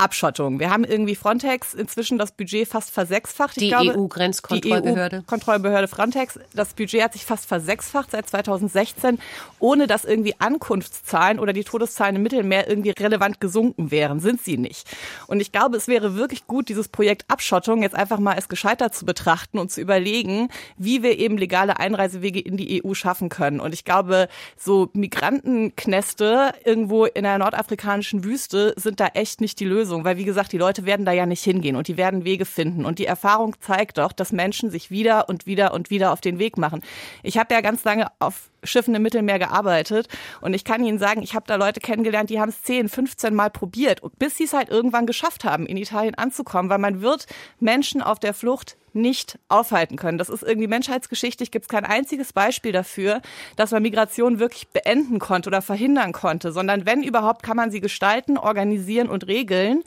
[0.00, 0.58] Abschottung.
[0.58, 3.60] Wir haben irgendwie Frontex inzwischen das Budget fast versechsfacht.
[3.60, 5.16] Ich die EU-Grenzkontrollbehörde.
[5.18, 6.38] Die EU-Kontrollbehörde Frontex.
[6.54, 9.18] Das Budget hat sich fast versechsfacht seit 2016,
[9.58, 14.20] ohne dass irgendwie Ankunftszahlen oder die Todeszahlen im Mittelmeer irgendwie relevant gesunken wären.
[14.20, 14.88] Sind sie nicht.
[15.26, 18.94] Und ich glaube, es wäre wirklich gut, dieses Projekt Abschottung jetzt einfach mal als gescheitert
[18.94, 23.60] zu betrachten und zu überlegen, wie wir eben legale Einreisewege in die EU schaffen können.
[23.60, 29.66] Und ich glaube, so Migrantenknäste irgendwo in der nordafrikanischen Wüste sind da echt nicht die
[29.66, 29.89] Lösung.
[29.90, 32.44] Lösung, weil wie gesagt, die Leute werden da ja nicht hingehen und die werden Wege
[32.44, 32.84] finden.
[32.84, 36.38] Und die Erfahrung zeigt doch, dass Menschen sich wieder und wieder und wieder auf den
[36.38, 36.82] Weg machen.
[37.24, 40.06] Ich habe ja ganz lange auf Schiffen im Mittelmeer gearbeitet
[40.40, 43.34] und ich kann Ihnen sagen, ich habe da Leute kennengelernt, die haben es 10, 15
[43.34, 47.26] Mal probiert, bis sie es halt irgendwann geschafft haben, in Italien anzukommen, weil man wird
[47.58, 50.18] Menschen auf der Flucht nicht aufhalten können.
[50.18, 53.20] Das ist irgendwie menschheitsgeschichtlich, gibt es kein einziges Beispiel dafür,
[53.56, 57.80] dass man Migration wirklich beenden konnte oder verhindern konnte, sondern wenn überhaupt, kann man sie
[57.80, 59.82] gestalten, organisieren und regeln.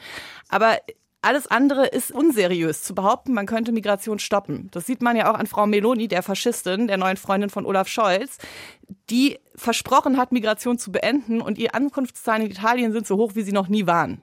[0.49, 0.77] Aber
[1.23, 4.67] alles andere ist unseriös zu behaupten, man könnte Migration stoppen.
[4.71, 7.87] Das sieht man ja auch an Frau Meloni, der Faschistin, der neuen Freundin von Olaf
[7.87, 8.39] Scholz,
[9.09, 13.43] die versprochen hat, Migration zu beenden und ihre Ankunftszahlen in Italien sind so hoch, wie
[13.43, 14.21] sie noch nie waren.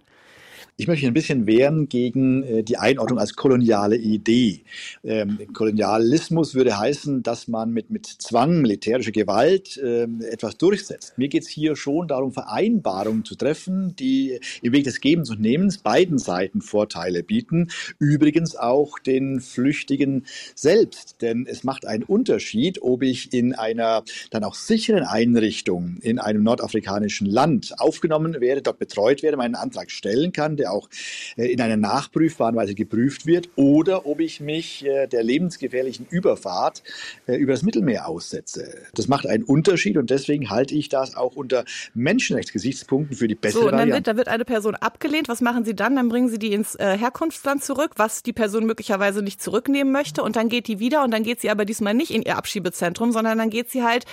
[0.80, 4.62] Ich möchte ein bisschen wehren gegen äh, die Einordnung als koloniale Idee.
[5.04, 11.18] Ähm, Kolonialismus würde heißen, dass man mit, mit Zwang, militärischer Gewalt äh, etwas durchsetzt.
[11.18, 15.42] Mir geht es hier schon darum, Vereinbarungen zu treffen, die im Weg des Gebens und
[15.42, 17.68] Nehmens beiden Seiten Vorteile bieten.
[17.98, 21.20] Übrigens auch den Flüchtigen selbst.
[21.20, 26.42] Denn es macht einen Unterschied, ob ich in einer dann auch sicheren Einrichtung in einem
[26.42, 30.88] nordafrikanischen Land aufgenommen werde, dort betreut werde, meinen Antrag stellen kann, der auch
[31.36, 36.82] äh, in einer nachprüfbaren Weise geprüft wird, oder ob ich mich äh, der lebensgefährlichen Überfahrt
[37.26, 38.74] äh, über das Mittelmeer aussetze.
[38.94, 43.62] Das macht einen Unterschied und deswegen halte ich das auch unter Menschenrechtsgesichtspunkten für die bessere
[43.62, 43.96] so, und dann Variante.
[43.96, 45.28] Wird, da wird eine Person abgelehnt.
[45.28, 45.96] Was machen Sie dann?
[45.96, 50.22] Dann bringen Sie die ins Herkunftsland zurück, was die Person möglicherweise nicht zurücknehmen möchte.
[50.22, 53.12] Und dann geht die wieder und dann geht sie aber diesmal nicht in ihr Abschiebezentrum,
[53.12, 54.04] sondern dann geht sie halt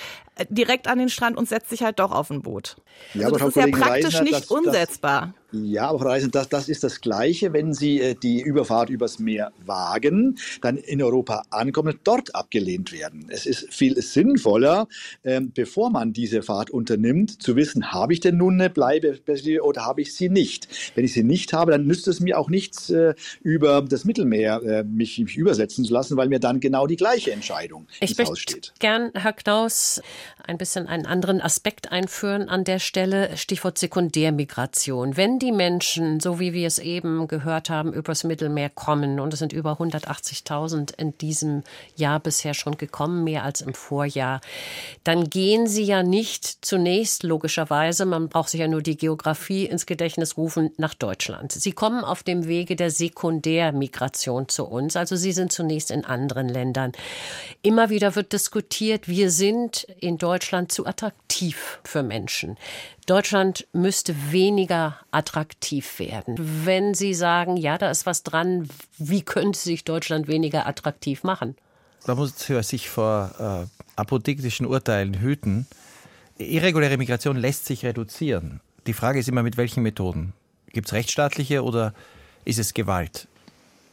[0.50, 2.76] direkt an den Strand und setzt sich halt doch auf ein Boot.
[3.14, 5.34] Ja, also das ist ja praktisch Reisner, nicht das- umsetzbar.
[5.52, 9.18] Ja, aber Frau Reisner, das, das ist das Gleiche, wenn Sie äh, die Überfahrt übers
[9.18, 13.28] Meer wagen, dann in Europa ankommen und dort abgelehnt werden.
[13.30, 14.88] Es ist viel sinnvoller,
[15.24, 19.20] ähm, bevor man diese Fahrt unternimmt, zu wissen, habe ich denn nun eine Bleibe
[19.62, 20.68] oder habe ich sie nicht.
[20.96, 24.62] Wenn ich sie nicht habe, dann nützt es mir auch nichts, äh, über das Mittelmeer
[24.64, 28.20] äh, mich, mich übersetzen zu lassen, weil mir dann genau die gleiche Entscheidung Ich ins
[28.20, 28.74] Haus möchte steht.
[28.80, 30.02] gern, Herr Knaus,
[30.46, 33.36] ein bisschen einen anderen Aspekt einführen an der Stelle.
[33.38, 35.16] Stichwort Sekundärmigration.
[35.16, 39.40] Wenn die Menschen, so wie wir es eben gehört haben, übers Mittelmeer kommen, und es
[39.40, 41.64] sind über 180.000 in diesem
[41.96, 44.42] Jahr bisher schon gekommen, mehr als im Vorjahr,
[45.04, 49.86] dann gehen sie ja nicht zunächst, logischerweise, man braucht sich ja nur die Geografie ins
[49.86, 51.52] Gedächtnis rufen, nach Deutschland.
[51.52, 54.96] Sie kommen auf dem Wege der Sekundärmigration zu uns.
[54.96, 56.92] Also sie sind zunächst in anderen Ländern.
[57.62, 62.58] Immer wieder wird diskutiert, wir sind in Deutschland zu attraktiv für Menschen.
[63.08, 66.36] Deutschland müsste weniger attraktiv werden.
[66.66, 68.68] Wenn Sie sagen, ja, da ist was dran,
[68.98, 71.56] wie könnte sich Deutschland weniger attraktiv machen?
[72.06, 75.68] Da muss man sich vor äh, apodiktischen Urteilen hüten.
[76.38, 78.60] Irreguläre Migration lässt sich reduzieren.
[78.88, 80.34] Die Frage ist immer, mit welchen Methoden?
[80.74, 81.94] Gibt es rechtsstaatliche oder
[82.44, 83.30] ist es Gewalt?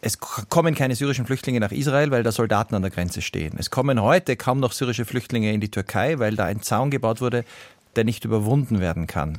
[0.07, 3.55] Es kommen keine syrischen Flüchtlinge nach Israel, weil da Soldaten an der Grenze stehen.
[3.59, 7.23] Es kommen heute kaum noch syrische Flüchtlinge in die Türkei, weil da ein Zaun gebaut
[7.23, 7.47] wurde,
[7.97, 9.39] der nicht überwunden werden kann.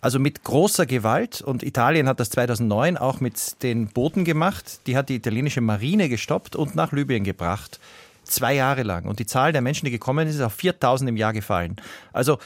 [0.00, 4.80] Also mit großer Gewalt und Italien hat das 2009 auch mit den Booten gemacht.
[4.86, 7.80] Die hat die italienische Marine gestoppt und nach Libyen gebracht.
[8.22, 9.06] Zwei Jahre lang.
[9.06, 11.76] Und die Zahl der Menschen, die gekommen ist, ist auf 4000 im Jahr gefallen.
[12.12, 12.38] Also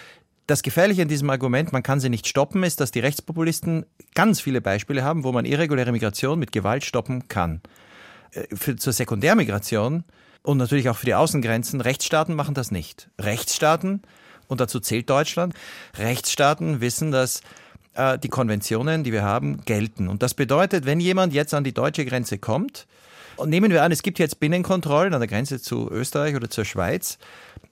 [0.46, 4.40] das Gefährliche an diesem Argument, man kann sie nicht stoppen, ist, dass die Rechtspopulisten ganz
[4.40, 7.60] viele Beispiele haben, wo man irreguläre Migration mit Gewalt stoppen kann.
[8.32, 10.04] Äh, Für, zur Sekundärmigration
[10.42, 13.08] und natürlich auch für die Außengrenzen, Rechtsstaaten machen das nicht.
[13.20, 14.02] Rechtsstaaten,
[14.52, 15.54] und dazu zählt Deutschland,
[15.98, 17.40] Rechtsstaaten wissen, dass
[17.94, 20.08] äh, die Konventionen, die wir haben, gelten.
[20.08, 22.86] Und das bedeutet, wenn jemand jetzt an die deutsche Grenze kommt,
[23.36, 26.64] und nehmen wir an, es gibt jetzt Binnenkontrollen an der Grenze zu Österreich oder zur
[26.64, 27.18] Schweiz,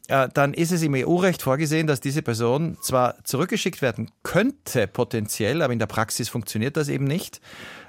[0.08, 5.62] äh, dann ist es im EU-Recht vorgesehen, dass diese Person zwar zurückgeschickt werden könnte, potenziell,
[5.62, 7.40] aber in der Praxis funktioniert das eben nicht,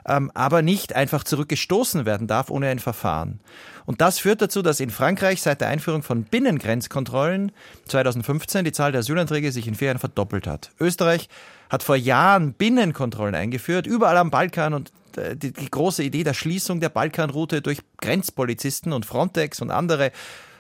[0.08, 3.40] ähm, aber nicht einfach zurückgestoßen werden darf ohne ein Verfahren.
[3.86, 7.52] Und das führt dazu, dass in Frankreich seit der Einführung von Binnengrenzkontrollen
[7.88, 10.72] 2015 die Zahl der Asylanträge sich in vier Jahren verdoppelt hat.
[10.80, 11.30] Österreich
[11.70, 16.34] hat vor Jahren Binnenkontrollen eingeführt, überall am Balkan und äh, die, die große Idee der
[16.34, 20.12] Schließung der Balkanroute durch Grenzpolizisten und Frontex und andere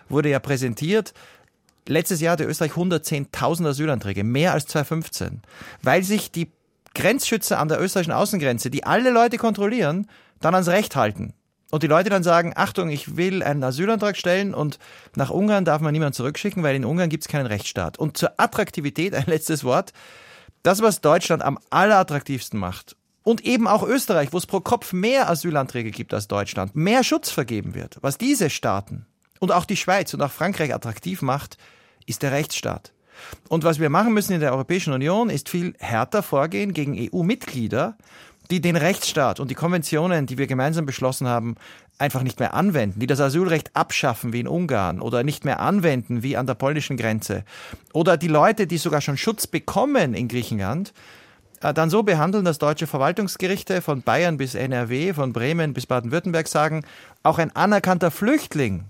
[0.10, 1.13] wurde ja präsentiert.
[1.88, 5.41] Letztes Jahr hatte Österreich 110.000 Asylanträge, mehr als 2015,
[5.82, 6.51] weil sich die
[6.93, 10.08] Grenzschützer an der österreichischen Außengrenze, die alle Leute kontrollieren,
[10.39, 11.34] dann ans Recht halten.
[11.71, 14.77] Und die Leute dann sagen, Achtung, ich will einen Asylantrag stellen und
[15.15, 17.97] nach Ungarn darf man niemanden zurückschicken, weil in Ungarn gibt es keinen Rechtsstaat.
[17.97, 19.93] Und zur Attraktivität ein letztes Wort.
[20.63, 25.30] Das, was Deutschland am allerattraktivsten macht und eben auch Österreich, wo es pro Kopf mehr
[25.30, 29.06] Asylanträge gibt als Deutschland, mehr Schutz vergeben wird, was diese Staaten
[29.39, 31.58] und auch die Schweiz und auch Frankreich attraktiv macht,
[32.06, 32.93] ist der Rechtsstaat.
[33.50, 37.95] Und was wir machen müssen in der Europäischen Union, ist viel härter vorgehen gegen EU-Mitglieder,
[38.50, 41.56] die den Rechtsstaat und die Konventionen, die wir gemeinsam beschlossen haben,
[41.97, 46.24] einfach nicht mehr anwenden, die das Asylrecht abschaffen wie in Ungarn oder nicht mehr anwenden
[46.24, 47.45] wie an der polnischen Grenze.
[47.93, 50.93] Oder die Leute, die sogar schon Schutz bekommen in Griechenland,
[51.62, 56.47] äh, dann so behandeln, dass deutsche Verwaltungsgerichte von Bayern bis NRW, von Bremen bis Baden-Württemberg
[56.47, 56.84] sagen,
[57.24, 58.86] auch ein anerkannter Flüchtling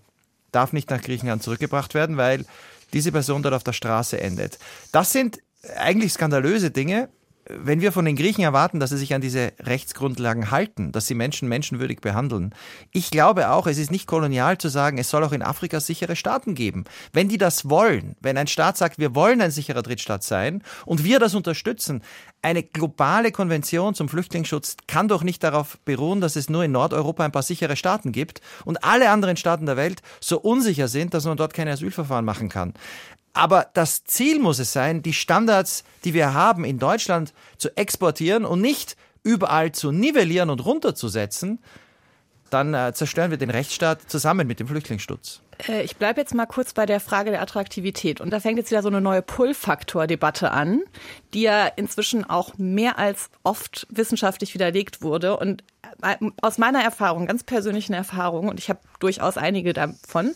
[0.52, 2.46] darf nicht nach Griechenland zurückgebracht werden, weil
[2.94, 4.60] diese Person dort auf der Straße endet.
[4.92, 5.40] Das sind
[5.78, 7.10] eigentlich skandalöse Dinge,
[7.58, 11.16] wenn wir von den Griechen erwarten, dass sie sich an diese Rechtsgrundlagen halten, dass sie
[11.16, 12.54] Menschen menschenwürdig behandeln,
[12.92, 16.16] ich glaube auch, es ist nicht kolonial zu sagen, es soll auch in Afrika sichere
[16.16, 16.86] Staaten geben.
[17.14, 21.04] Wenn die das wollen, wenn ein Staat sagt, wir wollen ein sicherer Drittstaat sein und
[21.04, 22.02] wir das unterstützen,
[22.42, 27.24] eine globale Konvention zum Flüchtlingsschutz kann doch nicht darauf beruhen, dass es nur in Nordeuropa
[27.24, 31.26] ein paar sichere Staaten gibt und alle anderen Staaten der Welt so unsicher sind, dass
[31.26, 32.74] man dort keine Asylverfahren machen kann.
[33.34, 38.46] Aber das Ziel muss es sein, die Standards, die wir haben in Deutschland zu exportieren
[38.46, 41.60] und nicht überall zu nivellieren und runterzusetzen,
[42.50, 45.42] dann äh, zerstören wir den Rechtsstaat zusammen mit dem Flüchtlingsschutz.
[45.68, 48.22] Äh, ich bleibe jetzt mal kurz bei der Frage der Attraktivität.
[48.22, 50.82] Und da fängt jetzt wieder so eine neue Pull-Faktor-Debatte an,
[51.34, 55.38] die ja inzwischen auch mehr als oft wissenschaftlich widerlegt wurde.
[55.38, 55.64] Und
[56.42, 60.34] aus meiner Erfahrung, ganz persönlichen Erfahrung, und ich habe durchaus einige davon,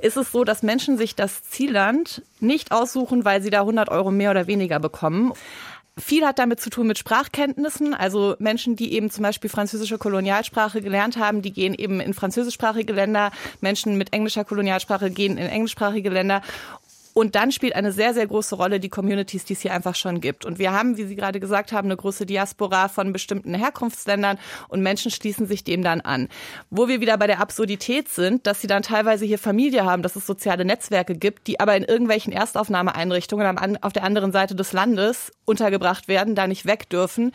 [0.00, 4.10] ist es so, dass Menschen sich das Zielland nicht aussuchen, weil sie da 100 Euro
[4.10, 5.32] mehr oder weniger bekommen.
[5.98, 7.94] Viel hat damit zu tun mit Sprachkenntnissen.
[7.94, 12.92] Also Menschen, die eben zum Beispiel französische Kolonialsprache gelernt haben, die gehen eben in französischsprachige
[12.92, 13.30] Länder.
[13.62, 16.42] Menschen mit englischer Kolonialsprache gehen in englischsprachige Länder.
[17.18, 20.20] Und dann spielt eine sehr, sehr große Rolle die Communities, die es hier einfach schon
[20.20, 20.44] gibt.
[20.44, 24.36] Und wir haben, wie Sie gerade gesagt haben, eine große Diaspora von bestimmten Herkunftsländern
[24.68, 26.28] und Menschen schließen sich dem dann an.
[26.68, 30.14] Wo wir wieder bei der Absurdität sind, dass sie dann teilweise hier Familie haben, dass
[30.14, 35.32] es soziale Netzwerke gibt, die aber in irgendwelchen Erstaufnahmeeinrichtungen auf der anderen Seite des Landes
[35.46, 37.32] untergebracht werden, da nicht weg dürfen,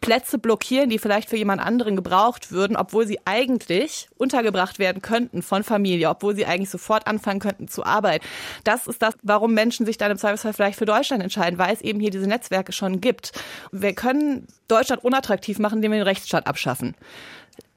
[0.00, 5.42] Plätze blockieren, die vielleicht für jemand anderen gebraucht würden, obwohl sie eigentlich untergebracht werden könnten
[5.42, 8.24] von Familie, obwohl sie eigentlich sofort anfangen könnten zu arbeiten.
[8.64, 11.80] Das ist das, warum Menschen sich dann im Zweifelsfall vielleicht für Deutschland entscheiden, weil es
[11.80, 13.32] eben hier diese Netzwerke schon gibt.
[13.72, 16.94] Wir können Deutschland unattraktiv machen, indem wir den Rechtsstaat abschaffen.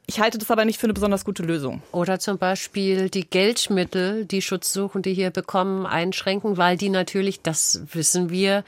[0.07, 1.81] Ich halte das aber nicht für eine besonders gute Lösung.
[1.93, 8.29] Oder zum Beispiel die Geldmittel, die Schutzsuchende hier bekommen, einschränken, weil die natürlich, das wissen
[8.29, 8.65] wir,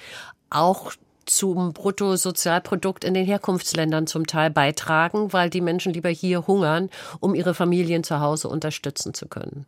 [0.49, 0.93] auch
[1.25, 7.35] zum Bruttosozialprodukt in den Herkunftsländern zum Teil beitragen, weil die Menschen lieber hier hungern, um
[7.35, 9.65] ihre Familien zu Hause unterstützen zu können.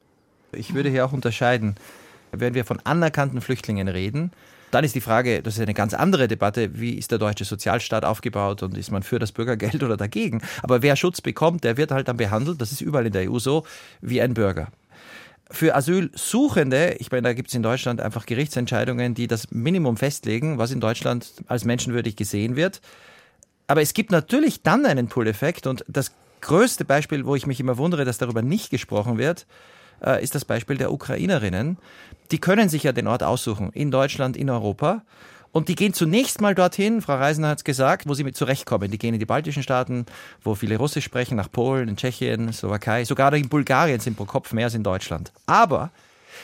[0.52, 1.76] Ich würde hier auch unterscheiden,
[2.32, 4.32] wenn wir von anerkannten Flüchtlingen reden,
[4.72, 8.04] dann ist die Frage, das ist eine ganz andere Debatte, wie ist der deutsche Sozialstaat
[8.04, 10.42] aufgebaut und ist man für das Bürgergeld oder dagegen?
[10.64, 13.40] Aber wer Schutz bekommt, der wird halt dann behandelt, das ist überall in der EU
[13.40, 13.64] so,
[14.02, 14.68] wie ein Bürger
[15.52, 20.58] für Asylsuchende, ich meine, da gibt es in Deutschland einfach Gerichtsentscheidungen, die das Minimum festlegen,
[20.58, 22.82] was in Deutschland als menschenwürdig gesehen wird.
[23.68, 27.78] Aber es gibt natürlich dann einen Pull-Effekt und das größte Beispiel, wo ich mich immer
[27.78, 29.46] wundere, dass darüber nicht gesprochen wird,
[30.04, 31.78] äh, ist das Beispiel der Ukrainerinnen.
[32.32, 35.04] Die können sich ja den Ort aussuchen, in Deutschland, in Europa.
[35.56, 38.92] Und die gehen zunächst mal dorthin, Frau Reisner hat es gesagt, wo sie mit zurechtkommen.
[38.92, 40.06] Die gehen in die baltischen Staaten,
[40.44, 43.06] wo viele Russisch sprechen, nach Polen, in Tschechien, Slowakei.
[43.06, 45.32] Sogar in Bulgarien sind pro Kopf mehr als in Deutschland.
[45.46, 45.92] Aber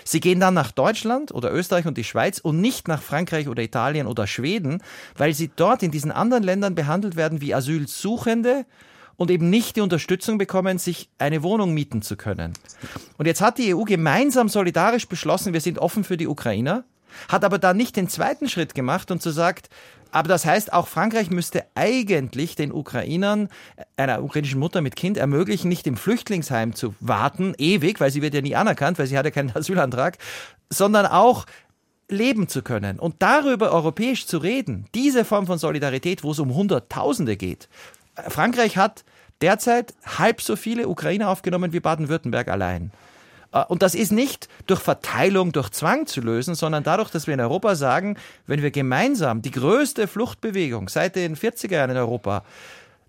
[0.06, 3.62] sie gehen dann nach Deutschland oder Österreich und die Schweiz und nicht nach Frankreich oder
[3.62, 4.82] Italien oder Schweden,
[5.18, 8.66] weil sie dort in diesen anderen Ländern behandelt werden wie Asylsuchende
[9.18, 12.54] und eben nicht die Unterstützung bekommen, sich eine Wohnung mieten zu können.
[13.18, 16.86] Und jetzt hat die EU gemeinsam solidarisch beschlossen, wir sind offen für die Ukrainer
[17.30, 19.70] hat aber da nicht den zweiten Schritt gemacht und zu sagt,
[20.12, 23.48] aber das heißt, auch Frankreich müsste eigentlich den Ukrainern,
[23.96, 28.34] einer ukrainischen Mutter mit Kind, ermöglichen, nicht im Flüchtlingsheim zu warten, ewig, weil sie wird
[28.34, 30.18] ja nie anerkannt, weil sie hat ja keinen Asylantrag,
[30.70, 31.46] sondern auch
[32.10, 36.54] leben zu können und darüber europäisch zu reden, diese Form von Solidarität, wo es um
[36.54, 37.70] Hunderttausende geht.
[38.28, 39.06] Frankreich hat
[39.40, 42.92] derzeit halb so viele Ukrainer aufgenommen wie Baden-Württemberg allein.
[43.52, 47.34] Äh, und das ist nicht durch Verteilung, durch Zwang zu lösen, sondern dadurch, dass wir
[47.34, 52.44] in Europa sagen, wenn wir gemeinsam die größte Fluchtbewegung seit den 40er Jahren in Europa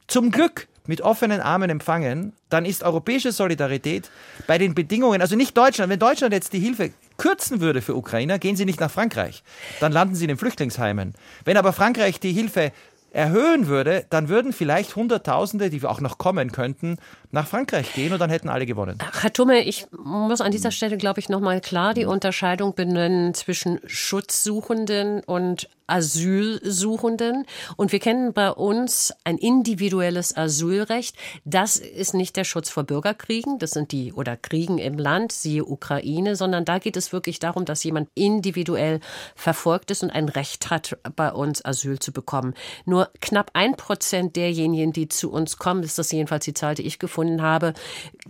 [0.06, 4.10] zum Glück mit offenen Armen empfangen, dann ist europäische Solidarität
[4.46, 8.38] bei den Bedingungen, also nicht Deutschland, wenn Deutschland jetzt die Hilfe kürzen würde für Ukrainer,
[8.38, 9.44] gehen sie nicht nach Frankreich.
[9.78, 11.14] Dann landen sie in den Flüchtlingsheimen.
[11.44, 12.72] Wenn aber Frankreich die Hilfe
[13.12, 16.96] erhöhen würde, dann würden vielleicht Hunderttausende, die auch noch kommen könnten,
[17.32, 18.98] nach Frankreich gehen und dann hätten alle gewonnen.
[19.20, 23.80] Herr Tumme, ich muss an dieser Stelle, glaube ich, nochmal klar die Unterscheidung benennen zwischen
[23.86, 27.44] Schutzsuchenden und Asylsuchenden.
[27.76, 31.16] Und wir kennen bei uns ein individuelles Asylrecht.
[31.44, 35.64] Das ist nicht der Schutz vor Bürgerkriegen, das sind die oder Kriegen im Land, siehe
[35.64, 39.00] Ukraine, sondern da geht es wirklich darum, dass jemand individuell
[39.34, 42.54] verfolgt ist und ein Recht hat, bei uns Asyl zu bekommen.
[42.84, 46.82] Nur knapp ein Prozent derjenigen, die zu uns kommen, ist das jedenfalls die Zahl, die
[46.82, 47.74] ich gefunden habe,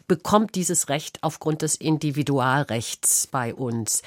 [0.07, 4.03] bekommt dieses Recht aufgrund des Individualrechts bei uns.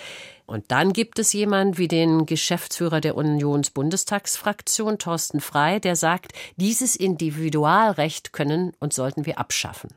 [0.46, 6.96] Und dann gibt es jemanden wie den Geschäftsführer der Unionsbundestagsfraktion, Thorsten Frei, der sagt, dieses
[6.96, 9.90] Individualrecht können und sollten wir abschaffen.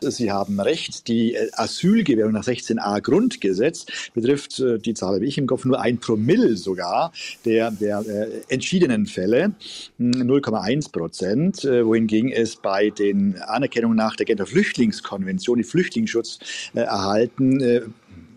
[0.00, 5.38] Sie haben recht, die äh, Asylgewährung nach 16a Grundgesetz betrifft, äh, die Zahl habe ich
[5.38, 7.12] im Kopf, nur ein Promille sogar
[7.44, 9.52] der, der äh, entschiedenen Fälle,
[10.00, 16.38] 0,1 hm, Prozent, wohingegen es bei den Anerkennungen nach der Genfer Flüchtlingskonvention, die Flüchtlingsschutz
[16.74, 17.92] erhalten,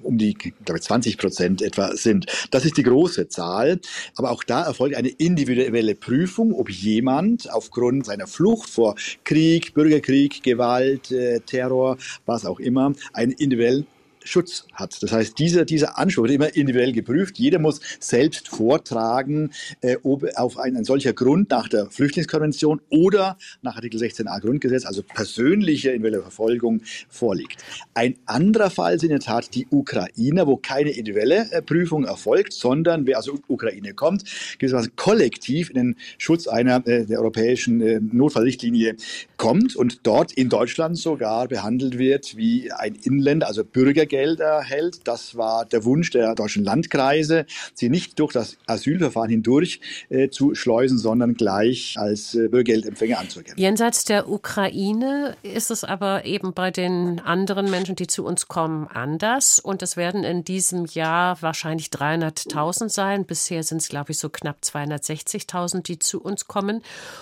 [0.05, 2.25] um die glaube ich, 20 Prozent etwa sind.
[2.51, 3.79] Das ist die große Zahl.
[4.15, 10.43] Aber auch da erfolgt eine individuelle Prüfung, ob jemand aufgrund seiner Flucht vor Krieg, Bürgerkrieg,
[10.43, 13.87] Gewalt, äh, Terror, was auch immer, einen individuellen
[14.25, 15.01] Schutz hat.
[15.01, 17.37] Das heißt, dieser, dieser Anspruch wird immer individuell geprüft.
[17.37, 19.51] Jeder muss selbst vortragen,
[19.81, 24.85] äh, ob auf ein, ein solcher Grund nach der Flüchtlingskonvention oder nach Artikel 16a Grundgesetz,
[24.85, 27.63] also persönliche individuelle Verfolgung, vorliegt.
[27.93, 32.53] Ein anderer Fall sind in der Tat die Ukrainer, wo keine individuelle äh, Prüfung erfolgt,
[32.53, 34.23] sondern wer aus der Ukraine kommt,
[34.57, 38.95] gewissermaßen kollektiv in den Schutz einer äh, der europäischen äh, Notfallrichtlinie
[39.37, 45.05] kommt und dort in Deutschland sogar behandelt wird wie ein Inländer, also Bürger Geld erhält.
[45.05, 50.55] Das war der Wunsch der deutschen Landkreise, sie nicht durch das Asylverfahren hindurch äh, zu
[50.55, 53.59] schleusen, sondern gleich als äh, Bürgergeldempfänger anzuerkennen.
[53.59, 58.87] Jenseits der Ukraine ist es aber eben bei den anderen Menschen, die zu uns kommen,
[58.87, 59.59] anders.
[59.59, 63.25] Und es werden in diesem Jahr wahrscheinlich 300.000 sein.
[63.25, 66.81] Bisher sind es, glaube ich, so knapp 260.000, die zu uns kommen.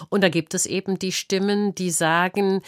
[0.10, 2.62] Und da gibt es eben die Stimmen, die sagen,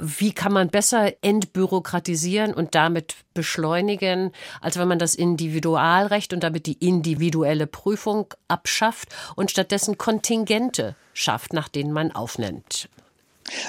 [0.00, 6.66] wie kann man besser entbürokratisieren und damit beschleunigen, als wenn man das Individualrecht und damit
[6.66, 12.88] die individuelle Prüfung abschafft und stattdessen Kontingente schafft, nach denen man aufnimmt.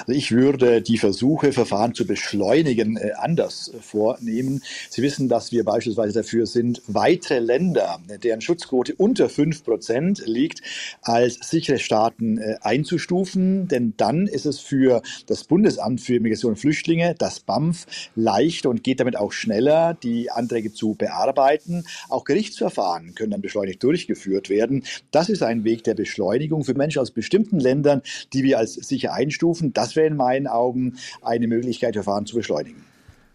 [0.00, 4.62] Also ich würde die Versuche, Verfahren zu beschleunigen, äh, anders vornehmen.
[4.90, 10.62] Sie wissen, dass wir beispielsweise dafür sind, weitere Länder, deren Schutzquote unter fünf Prozent liegt,
[11.02, 13.68] als sichere Staaten äh, einzustufen.
[13.68, 18.84] Denn dann ist es für das Bundesamt für Migration und Flüchtlinge, das BAMF, leichter und
[18.84, 21.84] geht damit auch schneller, die Anträge zu bearbeiten.
[22.08, 24.84] Auch Gerichtsverfahren können dann beschleunigt durchgeführt werden.
[25.10, 28.02] Das ist ein Weg der Beschleunigung für Menschen aus bestimmten Ländern,
[28.32, 32.84] die wir als sicher einstufen das wäre in meinen Augen eine Möglichkeit, Verfahren zu beschleunigen.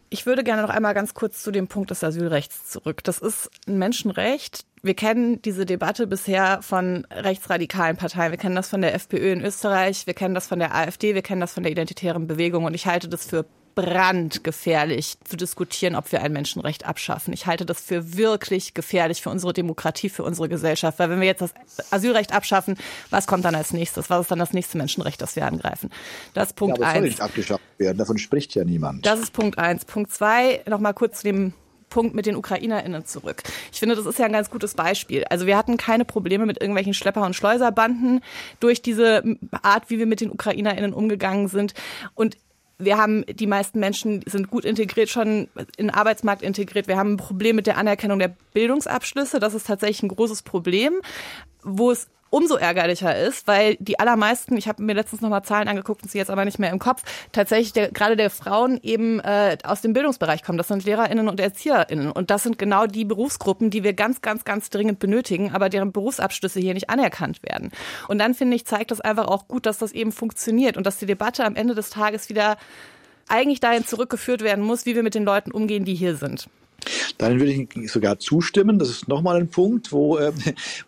[0.09, 3.03] Ich würde gerne noch einmal ganz kurz zu dem Punkt des Asylrechts zurück.
[3.03, 4.63] Das ist ein Menschenrecht.
[4.83, 8.31] Wir kennen diese Debatte bisher von rechtsradikalen Parteien.
[8.31, 11.23] Wir kennen das von der FPÖ in Österreich, wir kennen das von der AfD, wir
[11.23, 12.65] kennen das von der identitären Bewegung.
[12.65, 13.45] Und ich halte das für
[13.75, 17.33] brandgefährlich zu diskutieren, ob wir ein Menschenrecht abschaffen.
[17.33, 20.99] Ich halte das für wirklich gefährlich für unsere Demokratie, für unsere Gesellschaft.
[20.99, 21.53] Weil wenn wir jetzt das
[21.91, 22.77] Asylrecht abschaffen,
[23.09, 24.09] was kommt dann als nächstes?
[24.09, 25.89] Was ist dann das nächste Menschenrecht, das wir angreifen?
[26.33, 26.99] Das ist Punkt ja, aber eins.
[26.99, 27.97] soll nicht abgeschafft werden.
[27.97, 29.05] Davon spricht ja niemand.
[29.05, 29.85] Das ist Punkt eins.
[29.85, 31.53] Punkt zwei, nochmal kurz zu dem
[31.89, 33.43] Punkt mit den UkrainerInnen zurück.
[33.71, 35.25] Ich finde, das ist ja ein ganz gutes Beispiel.
[35.25, 38.21] Also wir hatten keine Probleme mit irgendwelchen Schlepper- und Schleuserbanden
[38.59, 39.23] durch diese
[39.61, 41.75] Art, wie wir mit den UkrainerInnen umgegangen sind.
[42.15, 42.35] Und
[42.79, 45.47] wir haben, die meisten Menschen sind gut integriert, schon
[45.77, 46.87] in den Arbeitsmarkt integriert.
[46.87, 49.39] Wir haben ein Problem mit der Anerkennung der Bildungsabschlüsse.
[49.39, 50.93] Das ist tatsächlich ein großes Problem,
[51.63, 56.01] wo es umso ärgerlicher ist, weil die allermeisten, ich habe mir letztens nochmal Zahlen angeguckt
[56.01, 59.55] und sie jetzt aber nicht mehr im Kopf, tatsächlich der, gerade der Frauen eben äh,
[59.63, 60.57] aus dem Bildungsbereich kommen.
[60.57, 62.11] Das sind LehrerInnen und ErzieherInnen.
[62.11, 65.91] Und das sind genau die Berufsgruppen, die wir ganz, ganz, ganz dringend benötigen, aber deren
[65.91, 67.71] Berufsabschlüsse hier nicht anerkannt werden.
[68.07, 70.97] Und dann finde ich, zeigt das einfach auch gut, dass das eben funktioniert und dass
[70.97, 72.57] die Debatte am Ende des Tages wieder
[73.27, 76.47] eigentlich dahin zurückgeführt werden muss, wie wir mit den Leuten umgehen, die hier sind.
[77.17, 78.79] Dann würde ich sogar zustimmen.
[78.79, 80.31] Das ist nochmal ein Punkt, wo, äh,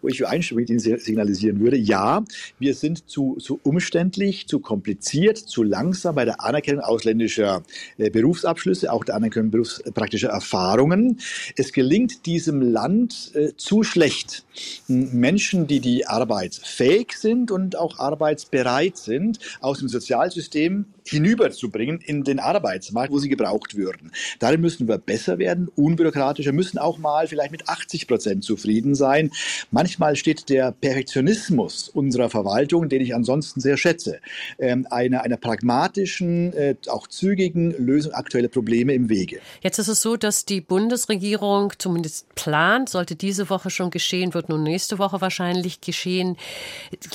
[0.02, 1.78] wo ich für Einstimmung signalisieren würde.
[1.78, 2.24] Ja,
[2.60, 7.64] wir sind zu, zu umständlich, zu kompliziert, zu langsam bei der Anerkennung ausländischer
[7.98, 11.20] äh, Berufsabschlüsse, auch der Anerkennung berufspraktischer Erfahrungen.
[11.56, 14.46] Es gelingt diesem Land äh, zu schlecht,
[14.88, 22.39] Menschen, die die arbeitsfähig sind und auch arbeitsbereit sind, aus dem Sozialsystem hinüberzubringen in den
[22.39, 24.12] Arbeitsmarkt, wo sie gebraucht würden.
[24.39, 29.32] Darin müssen wir besser werden, unbürokratischer, müssen auch mal vielleicht mit 80 Prozent zufrieden sein.
[29.72, 34.20] Manchmal steht der Perfektionismus unserer Verwaltung, den ich ansonsten sehr schätze,
[34.60, 39.39] ähm, einer, einer pragmatischen, äh, auch zügigen Lösung aktueller Probleme im Wege.
[39.62, 44.49] Jetzt ist es so, dass die Bundesregierung zumindest plant, sollte diese Woche schon geschehen, wird
[44.49, 46.38] nun nächste Woche wahrscheinlich geschehen,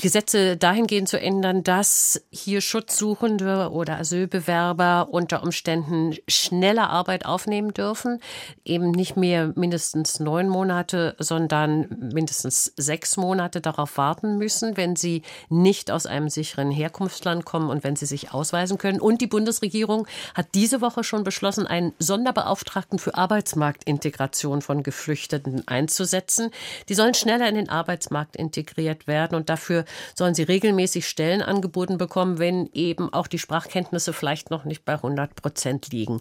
[0.00, 8.20] Gesetze dahingehend zu ändern, dass hier Schutzsuchende oder Asylbewerber unter Umständen schneller Arbeit aufnehmen dürfen.
[8.64, 15.22] eben nicht mehr mindestens neun Monate, sondern mindestens sechs Monate darauf warten müssen, wenn sie
[15.48, 19.00] nicht aus einem sicheren Herkunftsland kommen und wenn sie sich ausweisen können.
[19.00, 26.50] Und die Bundesregierung hat diese Woche schon beschlossen, einen Sonderbeauftragten für Arbeitsmarktintegration von Geflüchteten einzusetzen.
[26.88, 31.96] Die sollen schneller in den Arbeitsmarkt integriert werden und dafür sollen sie regelmäßig Stellen angeboten
[31.98, 33.38] bekommen, wenn eben auch die
[33.70, 36.20] Sprachkenntnisse vielleicht noch nicht bei 100 Prozent liegen.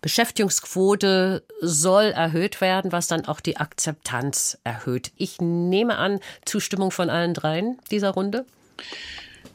[0.00, 5.12] Beschäftigungsquote soll erhöht werden, was dann auch die Akzeptanz erhöht.
[5.16, 8.44] Ich nehme an, Zustimmung von allen dreien dieser Runde?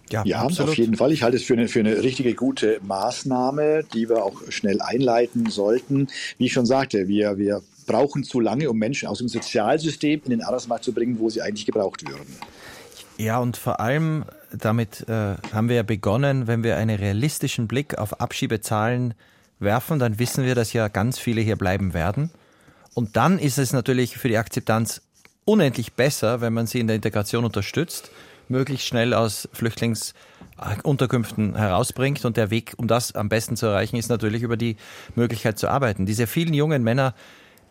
[0.10, 1.12] Ja, ja auf jeden Fall.
[1.12, 5.50] Ich halte es für eine, für eine richtige gute Maßnahme, die wir auch schnell einleiten
[5.50, 6.08] sollten.
[6.38, 10.32] Wie ich schon sagte, wir, wir brauchen zu lange, um Menschen aus dem Sozialsystem in
[10.32, 12.36] den Arbeitsmarkt zu bringen, wo sie eigentlich gebraucht würden.
[13.18, 17.98] Ja, und vor allem damit äh, haben wir ja begonnen, wenn wir einen realistischen Blick
[17.98, 19.14] auf Abschiebezahlen
[19.60, 22.32] werfen, dann wissen wir, dass ja ganz viele hier bleiben werden.
[22.94, 25.02] Und dann ist es natürlich für die Akzeptanz
[25.46, 28.12] unendlich besser, wenn man sie in der Integration unterstützt,
[28.48, 32.26] möglichst schnell aus Flüchtlingsunterkünften herausbringt.
[32.26, 34.76] Und der Weg, um das am besten zu erreichen, ist natürlich über die
[35.16, 36.06] Möglichkeit zu arbeiten.
[36.06, 37.16] Diese vielen jungen Männer,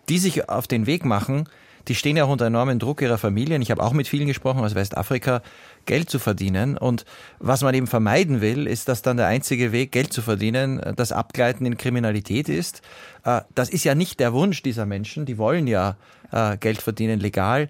[0.08, 1.46] die sich auf den Weg machen,
[1.88, 3.62] die stehen ja auch unter enormen Druck ihrer Familien.
[3.62, 5.42] Ich habe auch mit vielen gesprochen aus Westafrika,
[5.86, 6.76] Geld zu verdienen.
[6.76, 7.04] Und
[7.38, 11.12] was man eben vermeiden will, ist, dass dann der einzige Weg, Geld zu verdienen, das
[11.12, 12.82] Abgleiten in Kriminalität ist.
[13.24, 15.26] Äh, das ist ja nicht der Wunsch dieser Menschen.
[15.26, 15.96] Die wollen ja
[16.32, 17.68] äh, Geld verdienen legal.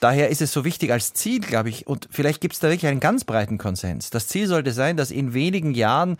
[0.00, 2.90] Daher ist es so wichtig als Ziel, glaube ich, und vielleicht gibt es da wirklich
[2.90, 4.08] einen ganz breiten Konsens.
[4.08, 6.16] Das Ziel sollte sein, dass in wenigen Jahren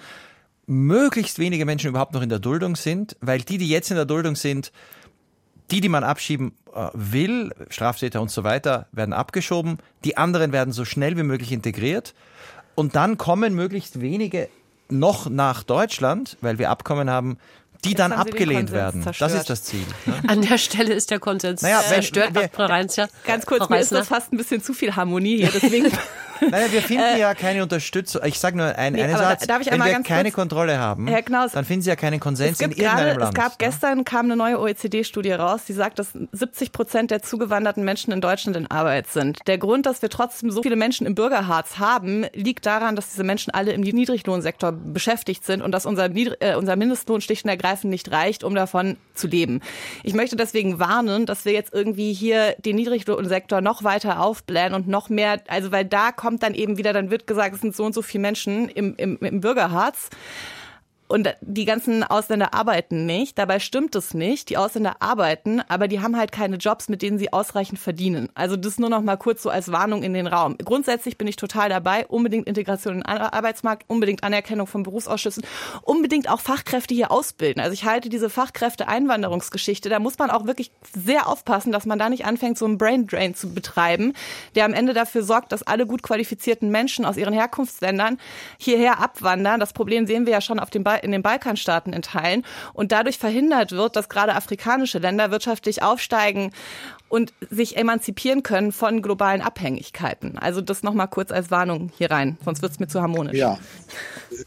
[0.67, 4.05] möglichst wenige Menschen überhaupt noch in der Duldung sind, weil die, die jetzt in der
[4.05, 4.71] Duldung sind,
[5.71, 9.79] die, die man abschieben äh, will, Straftäter und so weiter, werden abgeschoben.
[10.05, 12.15] Die anderen werden so schnell wie möglich integriert.
[12.75, 14.49] Und dann kommen möglichst wenige
[14.89, 17.39] noch nach Deutschland, weil wir Abkommen haben,
[17.85, 19.03] die Jetzt dann abgelehnt werden.
[19.03, 19.31] Zerstört.
[19.31, 19.85] Das ist das Ziel.
[20.05, 20.15] Ne?
[20.29, 22.37] An der Stelle ist der Konsens naja, zerstört.
[22.37, 22.49] Äh,
[23.27, 25.51] Ganz kurz, mir ist das fast ein bisschen zu viel Harmonie hier.
[25.53, 25.87] Deswegen
[26.41, 28.23] Naja, wir finden äh, ja keine Unterstützung.
[28.25, 29.47] Ich sage nur ein, nee, einen Satz.
[29.47, 32.21] Darf ich Wenn wir keine kurz, Kontrolle haben, Herr Knaus, dann finden Sie ja keinen
[32.21, 33.39] Konsens in irgendeinem gerade, Land.
[33.39, 37.85] Es gab gestern kam eine neue OECD-Studie raus, die sagt, dass 70 Prozent der zugewanderten
[37.85, 39.39] Menschen in Deutschland in Arbeit sind.
[39.47, 43.25] Der Grund, dass wir trotzdem so viele Menschen im Bürgerharz haben, liegt daran, dass diese
[43.25, 47.91] Menschen alle im Niedriglohnsektor beschäftigt sind und dass unser, äh, unser Mindestlohn schlicht und ergreifend
[47.91, 49.61] nicht reicht, um davon zu leben.
[50.03, 54.89] Ich möchte deswegen warnen, dass wir jetzt irgendwie hier den Niedriglohnsektor noch weiter aufblähen und
[54.89, 57.75] noch mehr, also weil da kommt kommt dann eben wieder, dann wird gesagt, es sind
[57.75, 60.11] so und so viele Menschen im, im, im Bürgerharz.
[61.11, 63.37] Und die ganzen Ausländer arbeiten nicht.
[63.37, 64.49] Dabei stimmt es nicht.
[64.49, 68.29] Die Ausländer arbeiten, aber die haben halt keine Jobs, mit denen sie ausreichend verdienen.
[68.35, 70.57] Also das nur noch mal kurz so als Warnung in den Raum.
[70.65, 72.07] Grundsätzlich bin ich total dabei.
[72.07, 75.43] Unbedingt Integration in den Arbeitsmarkt, unbedingt Anerkennung von Berufsausschüssen,
[75.83, 77.61] unbedingt auch Fachkräfte hier ausbilden.
[77.61, 82.09] Also ich halte diese Fachkräfte-Einwanderungsgeschichte, da muss man auch wirklich sehr aufpassen, dass man da
[82.09, 84.13] nicht anfängt, so einen Brain Drain zu betreiben,
[84.55, 88.19] der am Ende dafür sorgt, dass alle gut qualifizierten Menschen aus ihren Herkunftsländern
[88.59, 89.59] hierher abwandern.
[89.59, 92.93] Das Problem sehen wir ja schon auf dem Ball in den Balkanstaaten in Teilen und
[92.93, 96.53] dadurch verhindert wird, dass gerade afrikanische Länder wirtschaftlich aufsteigen
[97.11, 100.39] und sich emanzipieren können von globalen Abhängigkeiten.
[100.39, 103.37] Also das nochmal kurz als Warnung hier rein, sonst wird es mir zu harmonisch.
[103.37, 103.59] Ja,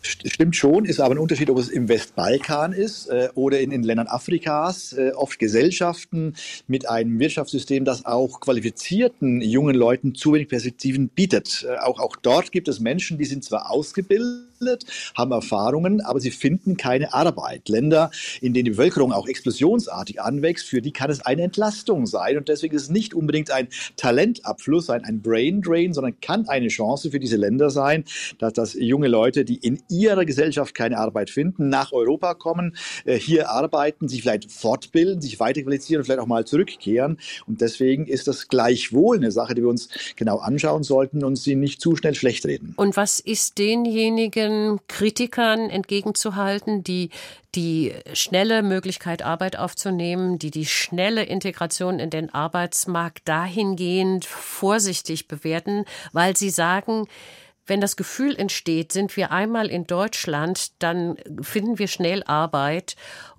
[0.02, 3.84] stimmt schon, ist aber ein Unterschied, ob es im Westbalkan ist äh, oder in den
[3.84, 4.94] Ländern Afrikas.
[4.94, 6.36] Äh, oft Gesellschaften
[6.68, 11.66] mit einem Wirtschaftssystem, das auch qualifizierten jungen Leuten zu wenig Perspektiven bietet.
[11.70, 14.86] Äh, auch, auch dort gibt es Menschen, die sind zwar ausgebildet,
[15.16, 17.68] haben Erfahrungen, aber sie finden keine Arbeit.
[17.68, 18.10] Länder,
[18.40, 22.38] in denen die Bevölkerung auch explosionsartig anwächst, für die kann es eine Entlastung sein.
[22.38, 26.68] Und deswegen ist es nicht unbedingt ein Talentabfluss, ein, ein Brain Drain, sondern kann eine
[26.68, 28.06] Chance für diese Länder sein,
[28.38, 32.76] dass, dass junge Leute, die in ihrer Gesellschaft keine Arbeit finden, nach Europa kommen,
[33.06, 37.18] äh, hier arbeiten, sich vielleicht fortbilden, sich weiterqualifizieren vielleicht auch mal zurückkehren.
[37.48, 41.56] Und deswegen ist das gleichwohl eine Sache, die wir uns genau anschauen sollten und sie
[41.56, 42.74] nicht zu schnell schlecht reden.
[42.78, 47.10] Und was ist denjenigen Kritikern entgegenzuhalten, die
[47.56, 55.86] die schnelle Möglichkeit, Arbeit aufzunehmen, die die schnelle Integration in den Arbeitsmarkt dahingehend vorsichtig bewerten,
[56.12, 57.08] weil sie sagen,
[57.66, 62.96] wenn das Gefühl entsteht, sind wir einmal in Deutschland, dann finden wir schnell Arbeit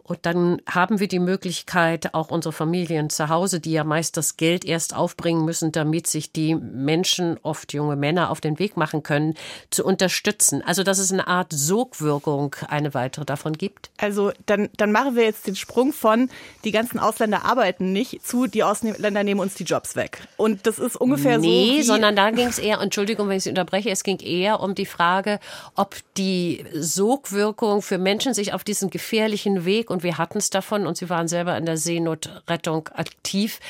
[0.07, 4.37] und dann haben wir die Möglichkeit, auch unsere Familien zu Hause, die ja meist das
[4.37, 9.03] Geld erst aufbringen müssen, damit sich die Menschen, oft junge Männer, auf den Weg machen
[9.03, 9.35] können,
[9.71, 10.63] zu unterstützen.
[10.63, 13.91] Also, dass es eine Art Sogwirkung, eine weitere davon gibt.
[13.97, 16.29] Also, dann, dann machen wir jetzt den Sprung von,
[16.65, 20.21] die ganzen Ausländer arbeiten nicht, zu, die Ausländer nehmen uns die Jobs weg.
[20.37, 21.73] Und das ist ungefähr nee, so.
[21.77, 24.75] Nee, sondern da ging es eher, Entschuldigung, wenn ich Sie unterbreche, es ging eher um
[24.75, 25.41] die Frage,
[25.77, 30.87] ob die Sogwirkung für Menschen sich auf diesen gefährlichen Weg und wir hatten es davon
[30.87, 33.61] und Sie waren selber in der Seenotrettung aktiv.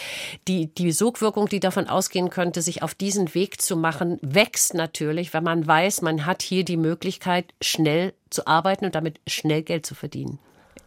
[0.48, 5.34] Die, die Sogwirkung, die davon ausgehen könnte, sich auf diesen Weg zu machen, wächst natürlich,
[5.34, 9.86] wenn man weiß, man hat hier die Möglichkeit, schnell zu arbeiten und damit schnell Geld
[9.86, 10.38] zu verdienen.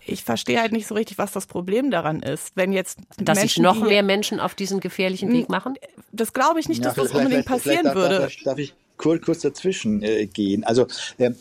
[0.08, 2.54] Ich verstehe halt nicht so richtig, was das Problem daran ist.
[2.56, 5.76] Wenn jetzt dass Menschen, sich noch mehr Menschen auf diesen gefährlichen Weg machen?
[6.12, 8.20] Das glaube ich nicht, dass ja, das unbedingt passieren darf, würde.
[8.20, 10.64] Darf, darf, ich kurz, kurz dazwischen äh, gehen?
[10.64, 10.88] Also
[11.20, 11.36] ähm,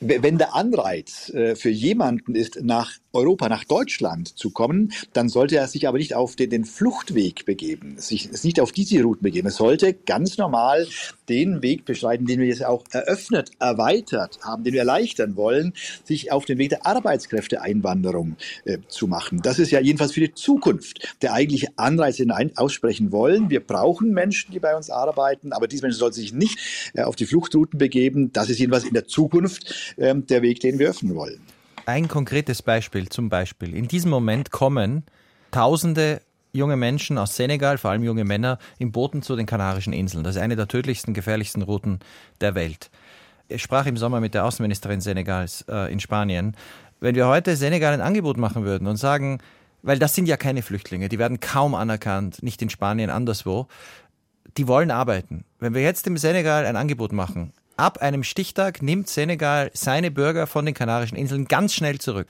[0.00, 5.56] wenn der Anreiz äh, für jemanden ist, nach Europa, nach Deutschland zu kommen, dann sollte
[5.56, 9.48] er sich aber nicht auf den, den Fluchtweg begeben, sich nicht auf diese Routen begeben.
[9.48, 10.86] Er sollte ganz normal
[11.28, 15.72] den Weg beschreiten, den wir jetzt auch eröffnet, erweitert haben, den wir erleichtern wollen,
[16.04, 19.40] sich auf den Weg der Arbeitskräfteeinwanderung äh, zu machen.
[19.42, 23.50] Das ist ja jedenfalls für die Zukunft der eigentliche Anreiz, den wir aussprechen wollen.
[23.50, 26.58] Wir brauchen Menschen, die bei uns arbeiten, aber diese Menschen sollten sich nicht
[26.94, 28.32] äh, auf die Fluchtrouten begeben.
[28.32, 31.40] Das ist jedenfalls in der Zukunft äh, der Weg, den wir öffnen wollen.
[31.86, 33.72] Ein konkretes Beispiel zum Beispiel.
[33.72, 35.04] In diesem Moment kommen
[35.52, 36.20] Tausende
[36.52, 40.24] junge Menschen aus Senegal, vor allem junge Männer, in Booten zu den Kanarischen Inseln.
[40.24, 42.00] Das ist eine der tödlichsten, gefährlichsten Routen
[42.40, 42.90] der Welt.
[43.46, 46.56] Ich sprach im Sommer mit der Außenministerin Senegals äh, in Spanien.
[46.98, 49.38] Wenn wir heute Senegal ein Angebot machen würden und sagen,
[49.82, 53.68] weil das sind ja keine Flüchtlinge, die werden kaum anerkannt, nicht in Spanien, anderswo,
[54.56, 55.44] die wollen arbeiten.
[55.60, 60.46] Wenn wir jetzt dem Senegal ein Angebot machen, Ab einem Stichtag nimmt Senegal seine Bürger
[60.46, 62.28] von den Kanarischen Inseln ganz schnell zurück.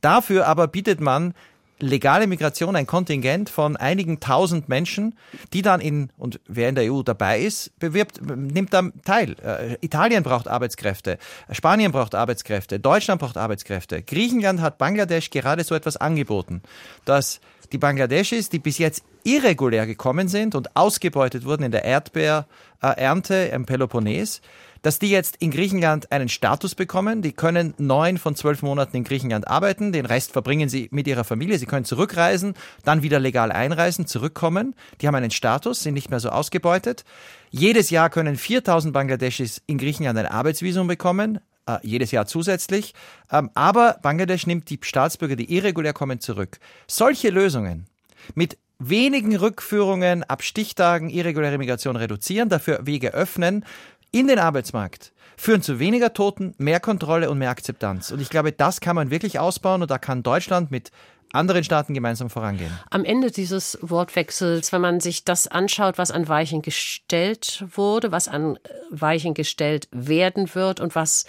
[0.00, 1.34] Dafür aber bietet man
[1.78, 5.14] legale Migration, ein Kontingent von einigen tausend Menschen,
[5.52, 9.36] die dann in, und wer in der EU dabei ist, bewirbt, nimmt da teil.
[9.44, 11.18] Äh, Italien braucht Arbeitskräfte,
[11.50, 14.02] Spanien braucht Arbeitskräfte, Deutschland braucht Arbeitskräfte.
[14.02, 16.62] Griechenland hat Bangladesch gerade so etwas angeboten,
[17.04, 17.40] dass
[17.72, 23.66] die Bangladeschis, die bis jetzt irregulär gekommen sind und ausgebeutet wurden in der Erdbeerernte im
[23.66, 24.40] Peloponnes,
[24.82, 27.20] dass die jetzt in Griechenland einen Status bekommen.
[27.20, 31.24] Die können neun von zwölf Monaten in Griechenland arbeiten, den Rest verbringen sie mit ihrer
[31.24, 31.58] Familie.
[31.58, 32.54] Sie können zurückreisen,
[32.84, 34.76] dann wieder legal einreisen, zurückkommen.
[35.00, 37.04] Die haben einen Status, sind nicht mehr so ausgebeutet.
[37.50, 42.94] Jedes Jahr können 4000 Bangladeschis in Griechenland ein Arbeitsvisum bekommen, äh, jedes Jahr zusätzlich.
[43.30, 46.58] Ähm, aber Bangladesch nimmt die Staatsbürger, die irregulär kommen, zurück.
[46.86, 47.86] Solche Lösungen
[48.34, 53.64] mit wenigen Rückführungen ab Stichtagen irreguläre Migration reduzieren, dafür Wege öffnen,
[54.10, 58.10] in den Arbeitsmarkt führen zu weniger Toten, mehr Kontrolle und mehr Akzeptanz.
[58.10, 60.90] Und ich glaube, das kann man wirklich ausbauen und da kann Deutschland mit
[61.32, 62.72] anderen Staaten gemeinsam vorangehen.
[62.90, 68.28] Am Ende dieses Wortwechsels, wenn man sich das anschaut, was an Weichen gestellt wurde, was
[68.28, 68.58] an
[68.90, 71.26] Weichen gestellt werden wird und was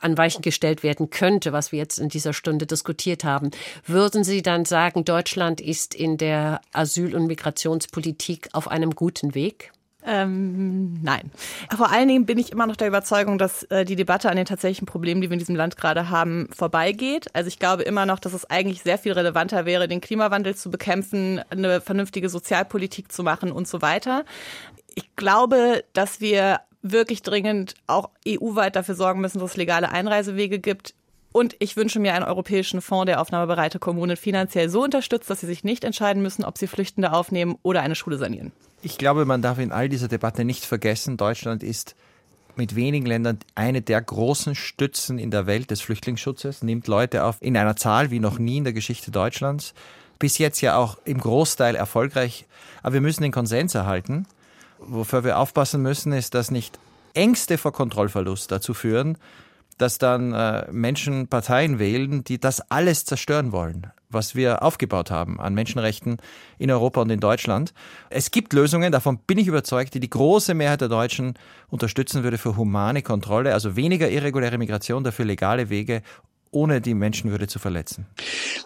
[0.00, 3.50] an Weichen gestellt werden könnte, was wir jetzt in dieser Stunde diskutiert haben,
[3.86, 9.72] würden Sie dann sagen, Deutschland ist in der Asyl- und Migrationspolitik auf einem guten Weg?
[10.06, 11.30] Ähm, nein.
[11.76, 14.46] Vor allen Dingen bin ich immer noch der Überzeugung, dass äh, die Debatte an den
[14.46, 17.26] tatsächlichen Problemen, die wir in diesem Land gerade haben, vorbeigeht.
[17.34, 20.70] Also ich glaube immer noch, dass es eigentlich sehr viel relevanter wäre, den Klimawandel zu
[20.70, 24.24] bekämpfen, eine vernünftige Sozialpolitik zu machen und so weiter.
[24.94, 30.58] Ich glaube, dass wir wirklich dringend auch EU-weit dafür sorgen müssen, dass es legale Einreisewege
[30.58, 30.94] gibt.
[31.32, 35.46] Und ich wünsche mir einen europäischen Fonds, der aufnahmebereite Kommunen finanziell so unterstützt, dass sie
[35.46, 38.52] sich nicht entscheiden müssen, ob sie Flüchtende aufnehmen oder eine Schule sanieren.
[38.82, 41.94] Ich glaube, man darf in all dieser Debatte nicht vergessen, Deutschland ist
[42.56, 47.36] mit wenigen Ländern eine der großen Stützen in der Welt des Flüchtlingsschutzes, nimmt Leute auf
[47.40, 49.72] in einer Zahl wie noch nie in der Geschichte Deutschlands.
[50.18, 52.46] Bis jetzt ja auch im Großteil erfolgreich.
[52.82, 54.26] Aber wir müssen den Konsens erhalten.
[54.80, 56.78] Wofür wir aufpassen müssen, ist, dass nicht
[57.14, 59.18] Ängste vor Kontrollverlust dazu führen,
[59.80, 65.40] dass dann äh, Menschen Parteien wählen, die das alles zerstören wollen, was wir aufgebaut haben
[65.40, 66.18] an Menschenrechten
[66.58, 67.72] in Europa und in Deutschland.
[68.10, 71.34] Es gibt Lösungen, davon bin ich überzeugt, die die große Mehrheit der Deutschen
[71.68, 76.02] unterstützen würde für humane Kontrolle, also weniger irreguläre Migration, dafür legale Wege
[76.52, 78.06] ohne die Menschenwürde zu verletzen?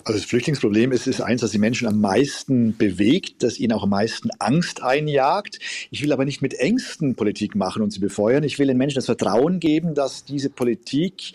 [0.05, 3.82] Also das Flüchtlingsproblem ist, ist eins, das die Menschen am meisten bewegt, das ihnen auch
[3.82, 5.59] am meisten Angst einjagt.
[5.91, 8.43] Ich will aber nicht mit Ängsten Politik machen und sie befeuern.
[8.43, 11.35] Ich will den Menschen das Vertrauen geben, dass diese Politik,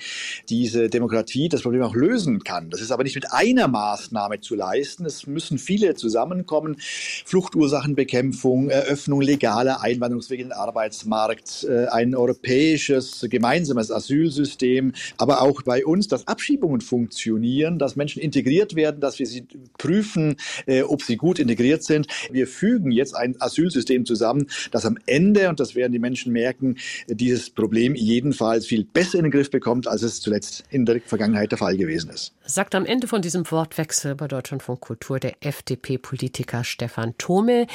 [0.50, 2.70] diese Demokratie das Problem auch lösen kann.
[2.70, 5.06] Das ist aber nicht mit einer Maßnahme zu leisten.
[5.06, 6.78] Es müssen viele zusammenkommen.
[7.26, 15.86] Fluchtursachenbekämpfung, Eröffnung legaler Einwanderungswege in den Arbeitsmarkt, äh, ein europäisches gemeinsames Asylsystem, aber auch bei
[15.86, 19.46] uns das Abschiebungen funktionieren, dass Menschen integriert werden, dass wir sie
[19.78, 20.38] prüfen,
[20.68, 22.08] äh, ob sie gut integriert sind.
[22.32, 26.78] Wir fügen jetzt ein Asylsystem zusammen, das am Ende, und das werden die Menschen merken,
[27.10, 31.52] dieses Problem jedenfalls viel besser in den Griff bekommt, als es zuletzt in der Vergangenheit
[31.52, 32.34] der Fall gewesen ist.
[32.46, 37.68] Sagt am Ende von diesem Wortwechsel bei Deutschlandfunk Kultur der FDP-Politiker Stefan Thome.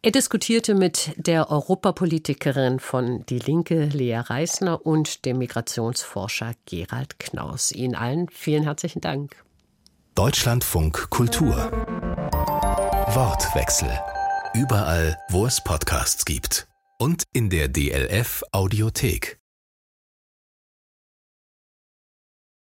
[0.00, 7.72] Er diskutierte mit der Europapolitikerin von Die Linke, Lea Reisner, und dem Migrationsforscher Gerald Knaus.
[7.72, 9.42] Ihnen allen vielen herzlichen Dank.
[10.14, 11.56] Deutschlandfunk Kultur.
[13.14, 13.88] Wortwechsel.
[14.54, 16.68] Überall, wo es Podcasts gibt.
[16.98, 19.41] Und in der DLF Audiothek.